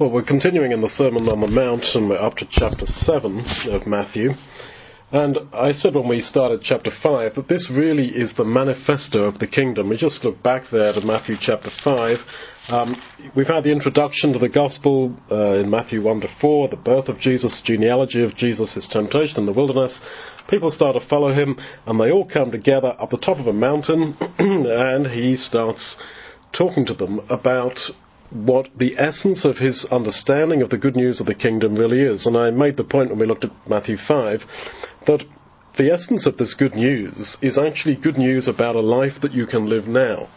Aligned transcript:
Well, 0.00 0.10
we're 0.10 0.22
continuing 0.22 0.72
in 0.72 0.80
the 0.80 0.88
Sermon 0.88 1.28
on 1.28 1.42
the 1.42 1.46
Mount, 1.46 1.84
and 1.94 2.08
we're 2.08 2.16
up 2.16 2.36
to 2.36 2.48
chapter 2.50 2.86
7 2.86 3.44
of 3.68 3.86
Matthew. 3.86 4.30
And 5.12 5.36
I 5.52 5.72
said 5.72 5.94
when 5.94 6.08
we 6.08 6.22
started 6.22 6.62
chapter 6.62 6.90
5 6.90 7.34
that 7.34 7.48
this 7.48 7.70
really 7.70 8.06
is 8.06 8.32
the 8.32 8.46
manifesto 8.46 9.24
of 9.24 9.40
the 9.40 9.46
kingdom. 9.46 9.90
We 9.90 9.98
just 9.98 10.24
look 10.24 10.42
back 10.42 10.70
there 10.72 10.94
to 10.94 11.02
Matthew 11.02 11.36
chapter 11.38 11.68
5. 11.84 12.16
Um, 12.70 13.02
we've 13.36 13.46
had 13.46 13.64
the 13.64 13.72
introduction 13.72 14.32
to 14.32 14.38
the 14.38 14.48
gospel 14.48 15.14
uh, 15.30 15.60
in 15.60 15.68
Matthew 15.68 16.00
1 16.00 16.22
to 16.22 16.28
4, 16.40 16.68
the 16.68 16.76
birth 16.76 17.10
of 17.10 17.18
Jesus, 17.18 17.60
genealogy 17.62 18.24
of 18.24 18.34
Jesus, 18.34 18.72
his 18.72 18.88
temptation 18.88 19.40
in 19.40 19.44
the 19.44 19.52
wilderness. 19.52 20.00
People 20.48 20.70
start 20.70 20.98
to 20.98 21.06
follow 21.06 21.34
him, 21.34 21.58
and 21.84 22.00
they 22.00 22.10
all 22.10 22.26
come 22.26 22.50
together 22.50 22.96
up 22.98 23.10
the 23.10 23.18
top 23.18 23.38
of 23.38 23.46
a 23.46 23.52
mountain, 23.52 24.16
and 24.38 25.08
he 25.08 25.36
starts 25.36 25.98
talking 26.54 26.86
to 26.86 26.94
them 26.94 27.20
about 27.28 27.78
what 28.30 28.68
the 28.76 28.96
essence 28.98 29.44
of 29.44 29.58
his 29.58 29.84
understanding 29.86 30.62
of 30.62 30.70
the 30.70 30.78
good 30.78 30.96
news 30.96 31.20
of 31.20 31.26
the 31.26 31.34
kingdom 31.34 31.74
really 31.74 32.00
is. 32.00 32.26
And 32.26 32.36
I 32.36 32.50
made 32.50 32.76
the 32.76 32.84
point 32.84 33.10
when 33.10 33.18
we 33.18 33.26
looked 33.26 33.44
at 33.44 33.52
Matthew 33.68 33.96
5 33.96 34.44
that 35.06 35.24
the 35.76 35.90
essence 35.92 36.26
of 36.26 36.36
this 36.36 36.54
good 36.54 36.74
news 36.74 37.36
is 37.42 37.58
actually 37.58 37.96
good 37.96 38.18
news 38.18 38.48
about 38.48 38.76
a 38.76 38.80
life 38.80 39.20
that 39.22 39.32
you 39.32 39.46
can 39.46 39.66
live 39.66 39.88
now. 39.88 40.28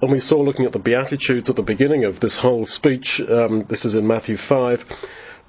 And 0.00 0.12
we 0.12 0.20
saw 0.20 0.36
looking 0.40 0.64
at 0.64 0.72
the 0.72 0.78
Beatitudes 0.78 1.50
at 1.50 1.56
the 1.56 1.62
beginning 1.62 2.04
of 2.04 2.20
this 2.20 2.38
whole 2.38 2.64
speech, 2.64 3.20
um, 3.28 3.66
this 3.68 3.84
is 3.84 3.94
in 3.94 4.06
Matthew 4.06 4.36
5, 4.36 4.84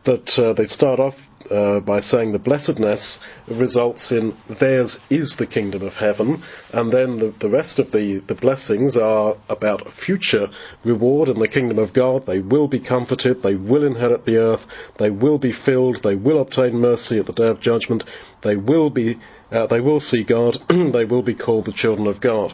that 0.05 0.39
uh, 0.39 0.53
they 0.53 0.66
start 0.66 0.99
off 0.99 1.16
uh, 1.49 1.80
by 1.80 1.99
saying 1.99 2.31
the 2.31 2.39
blessedness 2.39 3.20
results 3.48 4.12
in 4.12 4.35
theirs 4.59 4.98
is 5.09 5.35
the 5.38 5.48
kingdom 5.48 5.81
of 5.81 5.94
heaven, 5.94 6.44
and 6.72 6.91
then 6.91 7.20
the, 7.20 7.34
the 7.39 7.49
rest 7.49 7.80
of 7.80 7.91
the, 7.91 8.23
the 8.27 8.35
blessings 8.35 8.95
are 8.95 9.38
about 9.49 9.91
future 9.94 10.48
reward 10.84 11.30
in 11.30 11.39
the 11.39 11.48
kingdom 11.48 11.80
of 11.80 11.94
God. 11.94 12.25
They 12.25 12.39
will 12.39 12.67
be 12.67 12.80
comforted, 12.80 13.41
they 13.41 13.55
will 13.55 13.84
inherit 13.84 14.25
the 14.25 14.38
earth, 14.38 14.66
they 14.98 15.09
will 15.09 15.38
be 15.38 15.52
filled, 15.52 16.03
they 16.03 16.16
will 16.16 16.41
obtain 16.41 16.75
mercy 16.75 17.19
at 17.19 17.25
the 17.25 17.33
day 17.33 17.47
of 17.47 17.61
judgment, 17.61 18.03
they 18.44 18.56
will 18.56 18.89
be, 18.89 19.19
uh, 19.52 19.67
they 19.67 19.81
will 19.81 20.00
see 20.00 20.23
God, 20.23 20.58
they 20.69 21.06
will 21.06 21.23
be 21.23 21.36
called 21.36 21.66
the 21.66 21.73
children 21.73 22.08
of 22.08 22.22
God. 22.22 22.53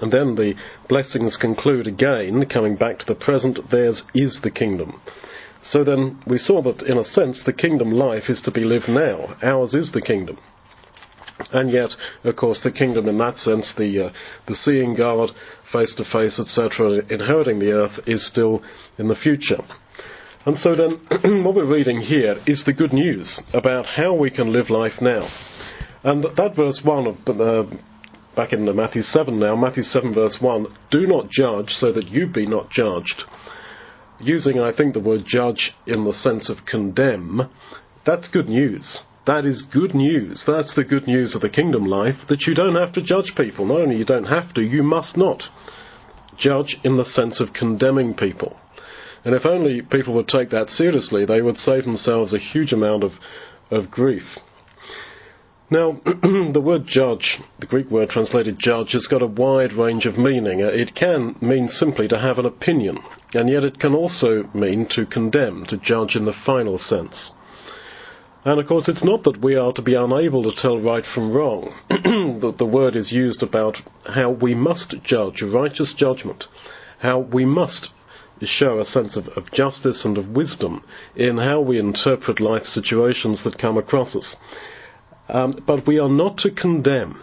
And 0.00 0.12
then 0.12 0.34
the 0.34 0.56
blessings 0.88 1.36
conclude 1.36 1.86
again, 1.86 2.44
coming 2.46 2.74
back 2.76 2.98
to 2.98 3.06
the 3.06 3.14
present, 3.14 3.70
theirs 3.70 4.02
is 4.14 4.40
the 4.40 4.50
kingdom. 4.50 5.00
So 5.62 5.84
then 5.84 6.20
we 6.26 6.38
saw 6.38 6.60
that, 6.62 6.82
in 6.82 6.98
a 6.98 7.04
sense, 7.04 7.44
the 7.44 7.52
kingdom 7.52 7.92
life 7.92 8.28
is 8.28 8.42
to 8.42 8.50
be 8.50 8.64
lived 8.64 8.88
now. 8.88 9.36
Ours 9.42 9.74
is 9.74 9.92
the 9.92 10.02
kingdom. 10.02 10.38
And 11.52 11.70
yet, 11.70 11.94
of 12.24 12.36
course, 12.36 12.60
the 12.60 12.72
kingdom 12.72 13.08
in 13.08 13.18
that 13.18 13.38
sense, 13.38 13.72
the, 13.72 14.06
uh, 14.06 14.10
the 14.46 14.56
seeing 14.56 14.94
God 14.94 15.30
face 15.70 15.94
to 15.94 16.04
face, 16.04 16.40
etc., 16.40 17.02
inheriting 17.08 17.60
the 17.60 17.72
earth, 17.72 18.00
is 18.06 18.26
still 18.26 18.62
in 18.98 19.08
the 19.08 19.14
future. 19.14 19.62
And 20.44 20.58
so 20.58 20.74
then, 20.74 21.00
what 21.44 21.54
we're 21.54 21.64
reading 21.64 22.00
here 22.00 22.36
is 22.46 22.64
the 22.64 22.72
good 22.72 22.92
news 22.92 23.40
about 23.54 23.86
how 23.86 24.14
we 24.14 24.30
can 24.30 24.52
live 24.52 24.68
life 24.68 25.00
now. 25.00 25.28
And 26.02 26.24
that 26.24 26.56
verse 26.56 26.82
1 26.82 27.06
of, 27.06 27.40
uh, 27.40 27.76
back 28.34 28.52
in 28.52 28.64
Matthew 28.76 29.02
7 29.02 29.38
now, 29.38 29.54
Matthew 29.54 29.84
7 29.84 30.12
verse 30.12 30.40
1, 30.40 30.66
do 30.90 31.06
not 31.06 31.30
judge 31.30 31.70
so 31.74 31.92
that 31.92 32.08
you 32.08 32.26
be 32.26 32.46
not 32.46 32.70
judged 32.70 33.24
using, 34.22 34.58
I 34.58 34.72
think, 34.72 34.94
the 34.94 35.00
word 35.00 35.24
judge 35.26 35.74
in 35.86 36.04
the 36.04 36.12
sense 36.12 36.48
of 36.48 36.66
condemn, 36.66 37.48
that's 38.04 38.28
good 38.28 38.48
news. 38.48 39.00
That 39.26 39.44
is 39.44 39.62
good 39.62 39.94
news. 39.94 40.44
That's 40.46 40.74
the 40.74 40.84
good 40.84 41.06
news 41.06 41.34
of 41.34 41.42
the 41.42 41.48
kingdom 41.48 41.84
life, 41.84 42.26
that 42.28 42.46
you 42.46 42.54
don't 42.54 42.74
have 42.74 42.92
to 42.94 43.02
judge 43.02 43.34
people. 43.36 43.66
Not 43.66 43.82
only 43.82 43.96
you 43.96 44.04
don't 44.04 44.24
have 44.24 44.52
to, 44.54 44.62
you 44.62 44.82
must 44.82 45.16
not. 45.16 45.44
Judge 46.36 46.78
in 46.82 46.96
the 46.96 47.04
sense 47.04 47.38
of 47.38 47.52
condemning 47.52 48.14
people. 48.14 48.56
And 49.24 49.34
if 49.34 49.46
only 49.46 49.82
people 49.82 50.14
would 50.14 50.26
take 50.26 50.50
that 50.50 50.70
seriously, 50.70 51.24
they 51.24 51.40
would 51.40 51.58
save 51.58 51.84
themselves 51.84 52.32
a 52.32 52.38
huge 52.38 52.72
amount 52.72 53.04
of, 53.04 53.12
of 53.70 53.90
grief. 53.90 54.38
Now, 55.72 55.92
the 56.04 56.60
word 56.62 56.86
judge, 56.86 57.40
the 57.58 57.64
Greek 57.64 57.90
word 57.90 58.10
translated 58.10 58.58
judge, 58.58 58.92
has 58.92 59.06
got 59.06 59.22
a 59.22 59.26
wide 59.26 59.72
range 59.72 60.04
of 60.04 60.18
meaning. 60.18 60.60
It 60.60 60.94
can 60.94 61.34
mean 61.40 61.70
simply 61.70 62.06
to 62.08 62.18
have 62.18 62.38
an 62.38 62.44
opinion, 62.44 62.98
and 63.32 63.48
yet 63.48 63.64
it 63.64 63.78
can 63.78 63.94
also 63.94 64.50
mean 64.52 64.84
to 64.90 65.06
condemn, 65.06 65.64
to 65.68 65.78
judge 65.78 66.14
in 66.14 66.26
the 66.26 66.34
final 66.34 66.76
sense. 66.76 67.30
And 68.44 68.60
of 68.60 68.66
course, 68.66 68.86
it's 68.86 69.02
not 69.02 69.22
that 69.22 69.40
we 69.40 69.56
are 69.56 69.72
to 69.72 69.80
be 69.80 69.94
unable 69.94 70.42
to 70.42 70.54
tell 70.54 70.78
right 70.78 71.06
from 71.06 71.32
wrong. 71.32 71.72
the, 71.88 72.52
the 72.54 72.66
word 72.66 72.94
is 72.94 73.10
used 73.10 73.42
about 73.42 73.78
how 74.04 74.30
we 74.30 74.54
must 74.54 74.94
judge, 75.02 75.40
righteous 75.40 75.94
judgment, 75.94 76.44
how 76.98 77.20
we 77.20 77.46
must 77.46 77.88
show 78.42 78.78
a 78.78 78.84
sense 78.84 79.16
of, 79.16 79.28
of 79.28 79.52
justice 79.52 80.04
and 80.04 80.18
of 80.18 80.28
wisdom 80.28 80.84
in 81.16 81.38
how 81.38 81.60
we 81.60 81.78
interpret 81.78 82.40
life 82.40 82.66
situations 82.66 83.44
that 83.44 83.58
come 83.58 83.78
across 83.78 84.14
us. 84.14 84.36
Um, 85.28 85.62
but 85.66 85.86
we 85.86 85.98
are 85.98 86.08
not 86.08 86.38
to 86.38 86.50
condemn, 86.50 87.22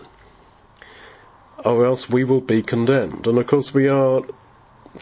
or 1.63 1.85
else 1.85 2.09
we 2.09 2.23
will 2.23 2.41
be 2.41 2.63
condemned. 2.63 3.27
And 3.27 3.37
of 3.37 3.47
course, 3.47 3.71
we 3.73 3.87
are 3.87 4.21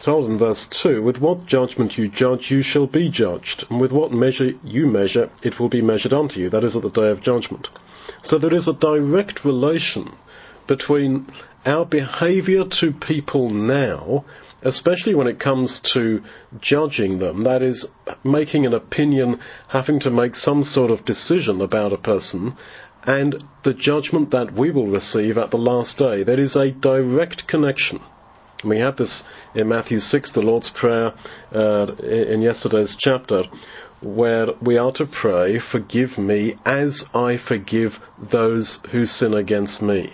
told 0.02 0.30
in 0.30 0.38
verse 0.38 0.66
2 0.82 1.02
With 1.02 1.18
what 1.18 1.46
judgment 1.46 1.96
you 1.96 2.08
judge, 2.08 2.50
you 2.50 2.62
shall 2.62 2.86
be 2.86 3.10
judged, 3.10 3.64
and 3.70 3.80
with 3.80 3.92
what 3.92 4.12
measure 4.12 4.52
you 4.62 4.86
measure, 4.86 5.30
it 5.42 5.58
will 5.58 5.68
be 5.68 5.82
measured 5.82 6.12
unto 6.12 6.40
you. 6.40 6.50
That 6.50 6.64
is 6.64 6.76
at 6.76 6.82
the 6.82 6.90
day 6.90 7.10
of 7.10 7.22
judgment. 7.22 7.68
So 8.22 8.38
there 8.38 8.54
is 8.54 8.68
a 8.68 8.72
direct 8.72 9.44
relation 9.44 10.12
between 10.66 11.26
our 11.64 11.84
behavior 11.84 12.64
to 12.80 12.92
people 12.92 13.50
now, 13.50 14.24
especially 14.62 15.14
when 15.14 15.26
it 15.26 15.40
comes 15.40 15.80
to 15.92 16.22
judging 16.60 17.18
them, 17.18 17.44
that 17.44 17.62
is, 17.62 17.86
making 18.24 18.66
an 18.66 18.74
opinion, 18.74 19.40
having 19.68 20.00
to 20.00 20.10
make 20.10 20.34
some 20.34 20.64
sort 20.64 20.90
of 20.90 21.04
decision 21.04 21.60
about 21.60 21.92
a 21.92 21.98
person, 21.98 22.56
and 23.08 23.42
the 23.64 23.72
judgment 23.72 24.30
that 24.32 24.52
we 24.52 24.70
will 24.70 24.86
receive 24.86 25.38
at 25.38 25.50
the 25.50 25.56
last 25.56 25.96
day. 25.96 26.22
There 26.22 26.38
is 26.38 26.54
a 26.54 26.70
direct 26.70 27.48
connection. 27.48 28.00
We 28.62 28.80
had 28.80 28.98
this 28.98 29.22
in 29.54 29.68
Matthew 29.68 29.98
6, 29.98 30.32
the 30.32 30.42
Lord's 30.42 30.68
Prayer, 30.68 31.14
uh, 31.50 31.86
in 32.02 32.42
yesterday's 32.42 32.94
chapter, 32.98 33.44
where 34.02 34.48
we 34.60 34.76
are 34.76 34.92
to 34.92 35.06
pray, 35.06 35.58
Forgive 35.58 36.18
me 36.18 36.58
as 36.66 37.02
I 37.14 37.38
forgive 37.38 37.98
those 38.18 38.78
who 38.92 39.06
sin 39.06 39.32
against 39.32 39.80
me. 39.80 40.12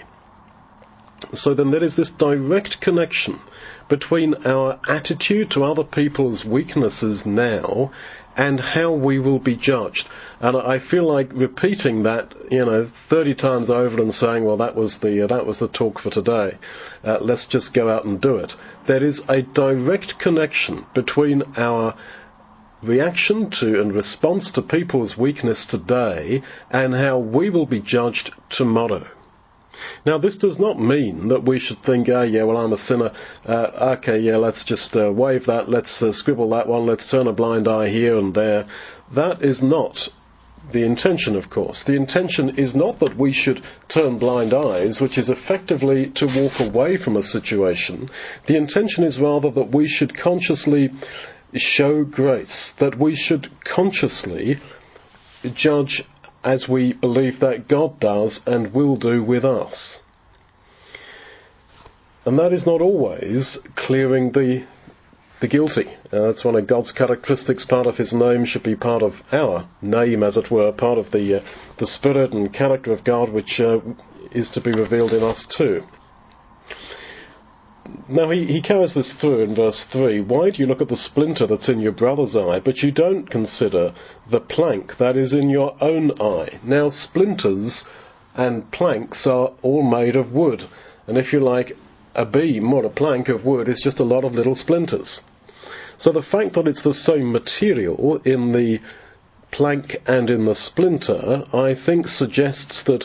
So 1.32 1.52
then 1.52 1.72
there 1.72 1.82
is 1.82 1.96
this 1.96 2.10
direct 2.10 2.80
connection 2.80 3.40
between 3.88 4.34
our 4.46 4.78
attitude 4.88 5.50
to 5.50 5.64
other 5.64 5.84
people's 5.84 6.44
weaknesses 6.44 7.26
now 7.26 7.90
and 8.36 8.58
how 8.60 8.92
we 8.92 9.18
will 9.18 9.38
be 9.38 9.56
judged. 9.56 10.08
And 10.40 10.56
I 10.56 10.78
feel 10.78 11.06
like 11.10 11.32
repeating 11.32 12.02
that, 12.02 12.34
you 12.50 12.64
know, 12.64 12.90
30 13.08 13.34
times 13.34 13.70
over 13.70 14.00
and 14.00 14.12
saying, 14.12 14.44
well, 14.44 14.56
that 14.58 14.74
was 14.74 14.98
the, 14.98 15.24
uh, 15.24 15.26
that 15.28 15.46
was 15.46 15.58
the 15.58 15.68
talk 15.68 16.00
for 16.00 16.10
today. 16.10 16.58
Uh, 17.02 17.18
let's 17.20 17.46
just 17.46 17.72
go 17.72 17.88
out 17.88 18.04
and 18.04 18.20
do 18.20 18.36
it. 18.36 18.52
There 18.86 19.02
is 19.02 19.22
a 19.28 19.42
direct 19.42 20.18
connection 20.18 20.86
between 20.94 21.42
our 21.56 21.96
reaction 22.82 23.50
to 23.50 23.80
and 23.80 23.94
response 23.94 24.50
to 24.52 24.62
people's 24.62 25.16
weakness 25.16 25.64
today 25.64 26.42
and 26.70 26.94
how 26.94 27.18
we 27.18 27.48
will 27.48 27.66
be 27.66 27.80
judged 27.80 28.30
tomorrow. 28.50 29.08
Now, 30.06 30.18
this 30.18 30.36
does 30.36 30.58
not 30.58 30.80
mean 30.80 31.28
that 31.28 31.44
we 31.44 31.58
should 31.58 31.82
think, 31.82 32.08
oh, 32.08 32.22
yeah, 32.22 32.42
well, 32.44 32.56
I'm 32.56 32.72
a 32.72 32.78
sinner. 32.78 33.12
Uh, 33.44 33.96
okay, 33.98 34.18
yeah, 34.18 34.36
let's 34.36 34.64
just 34.64 34.94
uh, 34.96 35.12
wave 35.12 35.46
that, 35.46 35.68
let's 35.68 36.02
uh, 36.02 36.12
scribble 36.12 36.50
that 36.50 36.66
one, 36.66 36.86
let's 36.86 37.10
turn 37.10 37.26
a 37.26 37.32
blind 37.32 37.68
eye 37.68 37.88
here 37.88 38.16
and 38.18 38.34
there. 38.34 38.68
That 39.14 39.42
is 39.42 39.62
not 39.62 40.08
the 40.72 40.84
intention, 40.84 41.36
of 41.36 41.50
course. 41.50 41.84
The 41.84 41.96
intention 41.96 42.58
is 42.58 42.74
not 42.74 43.00
that 43.00 43.16
we 43.18 43.32
should 43.32 43.62
turn 43.88 44.18
blind 44.18 44.54
eyes, 44.54 45.00
which 45.00 45.18
is 45.18 45.28
effectively 45.28 46.10
to 46.16 46.26
walk 46.26 46.60
away 46.60 46.96
from 46.96 47.16
a 47.16 47.22
situation. 47.22 48.08
The 48.46 48.56
intention 48.56 49.04
is 49.04 49.20
rather 49.20 49.50
that 49.50 49.74
we 49.74 49.88
should 49.88 50.16
consciously 50.16 50.90
show 51.54 52.04
grace, 52.04 52.72
that 52.80 52.98
we 52.98 53.14
should 53.14 53.50
consciously 53.64 54.58
judge 55.54 56.02
as 56.44 56.68
we 56.68 56.92
believe 56.92 57.40
that 57.40 57.68
God 57.68 57.98
does 57.98 58.40
and 58.46 58.72
will 58.72 58.96
do 58.96 59.22
with 59.22 59.44
us. 59.44 60.00
And 62.24 62.38
that 62.38 62.52
is 62.52 62.66
not 62.66 62.80
always 62.80 63.58
clearing 63.76 64.32
the 64.32 64.66
the 65.40 65.48
guilty. 65.48 65.86
Uh, 66.12 66.28
that's 66.28 66.44
one 66.44 66.56
of 66.56 66.66
God's 66.66 66.92
characteristics. 66.92 67.64
Part 67.66 67.86
of 67.86 67.96
His 67.96 68.12
name 68.12 68.44
should 68.44 68.62
be 68.62 68.76
part 68.76 69.02
of 69.02 69.14
our 69.32 69.68
name, 69.82 70.22
as 70.22 70.36
it 70.36 70.50
were, 70.50 70.72
part 70.72 70.96
of 70.96 71.10
the 71.10 71.40
uh, 71.40 71.44
the 71.78 71.86
spirit 71.86 72.32
and 72.32 72.52
character 72.52 72.92
of 72.92 73.04
God, 73.04 73.30
which 73.30 73.60
uh, 73.60 73.80
is 74.32 74.50
to 74.50 74.60
be 74.60 74.72
revealed 74.72 75.12
in 75.12 75.22
us 75.22 75.46
too. 75.46 75.82
Now 78.08 78.30
he, 78.30 78.46
he 78.46 78.62
carries 78.62 78.94
this 78.94 79.12
through 79.12 79.42
in 79.42 79.54
verse 79.54 79.84
3. 79.90 80.20
Why 80.20 80.50
do 80.50 80.58
you 80.58 80.66
look 80.66 80.80
at 80.80 80.88
the 80.88 80.96
splinter 80.96 81.46
that's 81.46 81.68
in 81.68 81.80
your 81.80 81.92
brother's 81.92 82.36
eye, 82.36 82.60
but 82.60 82.82
you 82.82 82.90
don't 82.90 83.30
consider 83.30 83.94
the 84.30 84.40
plank 84.40 84.98
that 84.98 85.16
is 85.16 85.32
in 85.32 85.48
your 85.48 85.76
own 85.80 86.12
eye? 86.20 86.60
Now 86.62 86.90
splinters 86.90 87.84
and 88.34 88.70
planks 88.70 89.26
are 89.26 89.52
all 89.62 89.82
made 89.82 90.16
of 90.16 90.32
wood. 90.32 90.64
And 91.06 91.16
if 91.16 91.32
you 91.32 91.40
like, 91.40 91.76
a 92.14 92.24
beam 92.24 92.72
or 92.72 92.84
a 92.84 92.90
plank 92.90 93.28
of 93.28 93.44
wood 93.44 93.68
is 93.68 93.80
just 93.80 94.00
a 94.00 94.04
lot 94.04 94.24
of 94.24 94.34
little 94.34 94.54
splinters. 94.54 95.20
So 95.98 96.12
the 96.12 96.22
fact 96.22 96.54
that 96.54 96.66
it's 96.66 96.82
the 96.82 96.94
same 96.94 97.32
material 97.32 98.20
in 98.24 98.52
the 98.52 98.80
plank 99.50 99.96
and 100.06 100.30
in 100.30 100.46
the 100.46 100.54
splinter, 100.54 101.44
I 101.52 101.74
think 101.74 102.08
suggests 102.08 102.82
that 102.84 103.04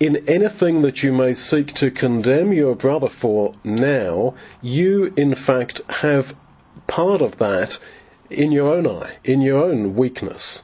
in 0.00 0.28
anything 0.28 0.82
that 0.82 1.02
you 1.02 1.12
may 1.12 1.34
seek 1.34 1.74
to 1.74 1.90
condemn 1.90 2.52
your 2.52 2.74
brother 2.76 3.08
for 3.20 3.54
now, 3.64 4.34
you 4.62 5.12
in 5.16 5.34
fact 5.34 5.80
have 5.88 6.26
part 6.86 7.20
of 7.20 7.38
that 7.38 7.78
in 8.30 8.52
your 8.52 8.72
own 8.72 8.86
eye, 8.86 9.18
in 9.24 9.40
your 9.40 9.62
own 9.62 9.96
weakness. 9.96 10.62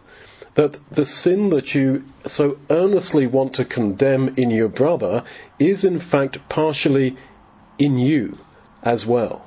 That 0.57 0.77
the 0.95 1.05
sin 1.05 1.51
that 1.51 1.75
you 1.75 2.05
so 2.27 2.59
earnestly 2.71 3.27
want 3.27 3.55
to 3.55 3.65
condemn 3.65 4.35
in 4.37 4.51
your 4.51 4.69
brother 4.69 5.25
is 5.59 5.85
in 5.85 5.99
fact 5.99 6.39
partially 6.49 7.17
in 7.77 7.99
you 7.99 8.39
as 8.83 9.05
well. 9.05 9.45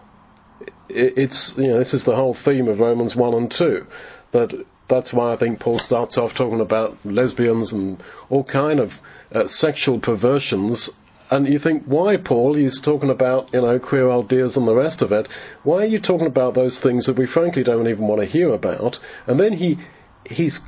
It's, 0.89 1.53
you 1.57 1.67
know, 1.67 1.79
this 1.79 1.93
is 1.93 2.03
the 2.03 2.15
whole 2.15 2.35
theme 2.45 2.67
of 2.67 2.79
Romans 2.79 3.15
1 3.15 3.33
and 3.33 3.51
2. 3.51 3.85
That 4.33 4.65
that's 4.89 5.13
why 5.13 5.33
I 5.33 5.37
think 5.37 5.59
Paul 5.59 5.79
starts 5.79 6.17
off 6.17 6.33
talking 6.35 6.61
about 6.61 6.97
lesbians 7.05 7.73
and 7.73 8.01
all 8.29 8.43
kind 8.43 8.79
of 8.79 8.91
uh, 9.31 9.47
sexual 9.47 9.99
perversions. 9.99 10.89
And 11.29 11.45
you 11.47 11.59
think, 11.59 11.83
why, 11.85 12.15
Paul? 12.15 12.55
He's 12.55 12.81
talking 12.81 13.09
about, 13.09 13.53
you 13.53 13.61
know, 13.61 13.79
queer 13.79 14.09
ideas 14.09 14.55
and 14.55 14.67
the 14.67 14.73
rest 14.73 15.01
of 15.01 15.11
it. 15.11 15.27
Why 15.63 15.79
are 15.79 15.85
you 15.85 15.99
talking 15.99 16.27
about 16.27 16.55
those 16.55 16.79
things 16.79 17.05
that 17.07 17.17
we 17.17 17.27
frankly 17.27 17.63
don't 17.63 17.87
even 17.87 18.07
want 18.07 18.21
to 18.21 18.27
hear 18.27 18.53
about? 18.53 18.97
And 19.25 19.37
then 19.39 19.53
he, 19.53 19.77
he's 20.25 20.61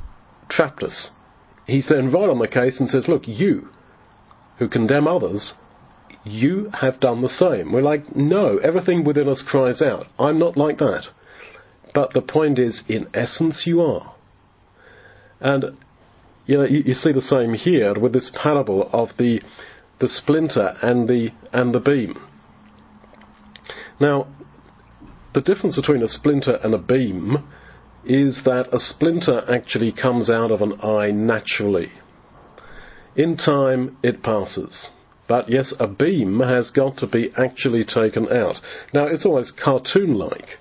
trapped 0.50 0.84
us. 0.84 1.12
He's 1.66 1.88
then 1.88 2.12
right 2.12 2.30
on 2.30 2.40
the 2.40 2.48
case 2.48 2.80
and 2.80 2.90
says, 2.90 3.08
look, 3.08 3.28
you, 3.28 3.70
who 4.58 4.68
condemn 4.68 5.08
others, 5.08 5.54
you 6.26 6.70
have 6.74 7.00
done 7.00 7.22
the 7.22 7.30
same. 7.30 7.72
We're 7.72 7.82
like, 7.82 8.16
no, 8.16 8.58
everything 8.58 9.06
within 9.06 9.30
us 9.30 9.42
cries 9.42 9.82
out. 9.82 10.08
I'm 10.18 10.40
not 10.40 10.58
like 10.58 10.80
that. 10.80 11.08
But 11.94 12.14
the 12.14 12.22
point 12.22 12.60
is, 12.60 12.84
in 12.88 13.08
essence, 13.14 13.66
you 13.66 13.82
are. 13.82 14.14
And 15.40 15.78
you 16.46 16.58
know, 16.58 16.66
you, 16.66 16.84
you, 16.86 16.96
see 16.96 17.12
the 17.12 17.22
same 17.22 17.54
here 17.54 17.94
with 17.94 18.14
this 18.14 18.32
parable 18.34 18.90
of 18.92 19.16
the 19.18 19.42
the 20.00 20.10
splinter 20.10 20.76
and 20.82 21.08
the 21.08 21.32
and 21.54 21.74
the 21.74 21.80
beam. 21.80 22.20
Now, 24.00 24.28
the 25.34 25.42
difference 25.42 25.76
between 25.76 26.02
a 26.02 26.10
splinter 26.10 26.60
and 26.64 26.74
a 26.74 26.78
beam 26.78 27.48
is 28.06 28.44
that 28.44 28.74
a 28.74 28.80
splinter 28.80 29.44
actually 29.48 29.92
comes 29.92 30.30
out 30.30 30.52
of 30.52 30.62
an 30.62 30.80
eye 30.82 31.12
naturally. 31.12 31.92
In 33.16 33.38
time, 33.38 33.98
it 34.02 34.24
passes. 34.24 34.92
But 35.28 35.50
yes, 35.50 35.74
a 35.80 35.88
beam 35.88 36.40
has 36.40 36.72
got 36.72 36.98
to 36.98 37.08
be 37.08 37.32
actually 37.38 37.84
taken 37.84 38.32
out. 38.32 38.60
Now, 38.94 39.06
it's 39.06 39.26
almost 39.26 39.58
cartoon-like 39.58 40.58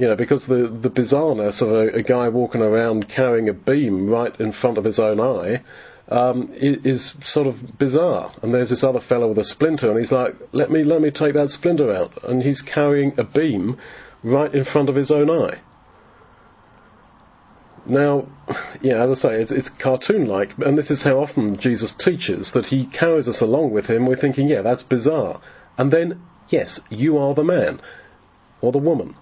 you 0.00 0.06
know, 0.06 0.16
because 0.16 0.46
the, 0.46 0.74
the 0.82 0.88
bizarreness 0.88 1.60
of 1.60 1.68
a, 1.68 1.98
a, 1.98 2.02
guy 2.02 2.30
walking 2.30 2.62
around 2.62 3.06
carrying 3.06 3.50
a 3.50 3.52
beam 3.52 4.08
right 4.08 4.34
in 4.40 4.50
front 4.50 4.78
of 4.78 4.84
his 4.84 4.98
own 4.98 5.20
eye 5.20 5.62
um, 6.08 6.48
is, 6.54 7.12
sort 7.22 7.46
of 7.46 7.78
bizarre. 7.78 8.32
And 8.40 8.54
there's 8.54 8.70
this 8.70 8.82
other 8.82 9.02
fellow 9.02 9.28
with 9.28 9.38
a 9.38 9.44
splinter, 9.44 9.90
and 9.90 10.00
he's 10.00 10.10
like, 10.10 10.32
"Let 10.52 10.70
me, 10.70 10.84
let 10.84 11.02
me 11.02 11.10
take 11.10 11.34
that 11.34 11.50
splinter 11.50 11.92
out," 11.92 12.24
and 12.24 12.42
he's 12.42 12.62
carrying 12.62 13.12
a 13.18 13.24
beam 13.24 13.76
right 14.22 14.52
in 14.54 14.64
front 14.64 14.88
of 14.88 14.96
his 14.96 15.10
own 15.10 15.28
eye. 15.28 15.60
Now, 17.84 18.26
yeah, 18.80 19.04
as 19.04 19.18
I 19.18 19.28
say, 19.28 19.42
it's, 19.42 19.52
it's 19.52 19.68
cartoon-like, 19.68 20.56
and 20.64 20.78
this 20.78 20.90
is 20.90 21.02
how 21.02 21.20
often 21.20 21.58
Jesus 21.58 21.94
teaches 21.94 22.52
that 22.52 22.66
he 22.66 22.86
carries 22.86 23.28
us 23.28 23.42
along 23.42 23.72
with 23.72 23.84
him. 23.84 24.06
We're 24.06 24.16
thinking, 24.16 24.48
yeah, 24.48 24.62
that's 24.62 24.82
bizarre, 24.82 25.42
and 25.76 25.92
then, 25.92 26.22
yes, 26.48 26.80
you 26.88 27.18
are 27.18 27.34
the 27.34 27.44
man 27.44 27.82
or 28.62 28.72
the 28.72 28.78
woman 28.78 29.14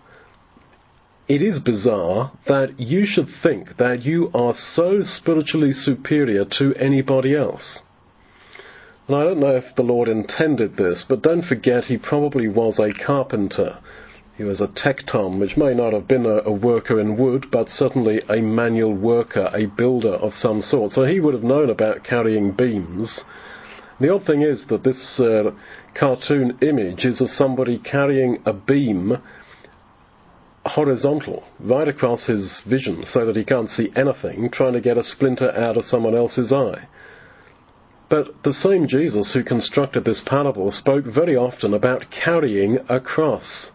it 1.29 1.43
is 1.43 1.59
bizarre 1.59 2.33
that 2.47 2.81
you 2.81 3.05
should 3.05 3.29
think 3.43 3.77
that 3.77 4.03
you 4.03 4.31
are 4.33 4.55
so 4.55 5.03
spiritually 5.03 5.73
superior 5.73 6.47
to 6.47 6.75
anybody 6.77 7.37
else. 7.37 7.83
And 9.07 9.17
I 9.17 9.25
don't 9.25 9.41
know 9.41 9.57
if 9.57 9.75
the 9.77 9.83
Lord 9.83 10.09
intended 10.09 10.77
this, 10.77 11.05
but 11.07 11.23
don't 11.23 11.45
forget 11.45 11.85
he 11.85 11.99
probably 11.99 12.49
was 12.49 12.79
a 12.79 12.93
carpenter. 12.95 13.79
He 14.37 14.45
was 14.45 14.61
a 14.61 14.69
tecton, 14.69 15.39
which 15.39 15.57
may 15.57 15.75
not 15.75 15.93
have 15.93 16.09
been 16.09 16.25
a, 16.25 16.43
a, 16.45 16.53
worker 16.53 17.01
in 17.01 17.17
wood, 17.17 17.47
but 17.51 17.69
certainly 17.69 18.23
a 18.29 18.41
manual 18.41 18.95
worker, 18.95 19.51
a 19.53 19.67
builder 19.67 20.15
of 20.15 20.33
some 20.33 20.63
sort. 20.63 20.93
So 20.93 21.05
he 21.05 21.21
would 21.21 21.35
have 21.35 21.43
known 21.43 21.71
about 21.71 22.05
carrying 22.05 22.53
beams. 22.53 23.25
The 24.01 24.15
odd 24.15 24.25
thing 24.25 24.43
is 24.43 24.67
that 24.69 24.85
this 24.85 25.19
uh, 25.19 25.51
cartoon 25.95 26.59
image 26.63 27.05
is 27.05 27.21
of 27.21 27.31
somebody 27.31 27.79
carrying 27.79 28.43
a 28.47 28.53
beam 28.53 29.19
horizontal, 30.69 31.45
right 31.59 31.89
across 31.89 32.27
his 32.27 32.61
vision, 32.69 33.05
so 33.07 33.27
that 33.27 33.37
he 33.37 33.45
can't 33.45 33.71
see 33.71 33.93
anything, 33.97 34.51
trying 34.51 34.75
to 34.75 34.81
get 34.81 34.99
a 34.99 35.05
splinter 35.05 35.51
out 35.53 35.77
of 35.77 35.85
someone 35.85 36.15
else's 36.15 36.53
eye. 36.53 36.87
But 38.09 38.43
the 38.43 38.53
same 38.53 38.87
Jesus 38.87 39.35
who 39.35 39.43
constructed 39.43 40.05
this 40.05 40.23
parable 40.25 40.71
spoke 40.73 41.05
very 41.05 41.37
often 41.37 41.75
about 41.75 42.11
carrying 42.11 42.79
a 42.89 43.01
cross, 43.01 43.71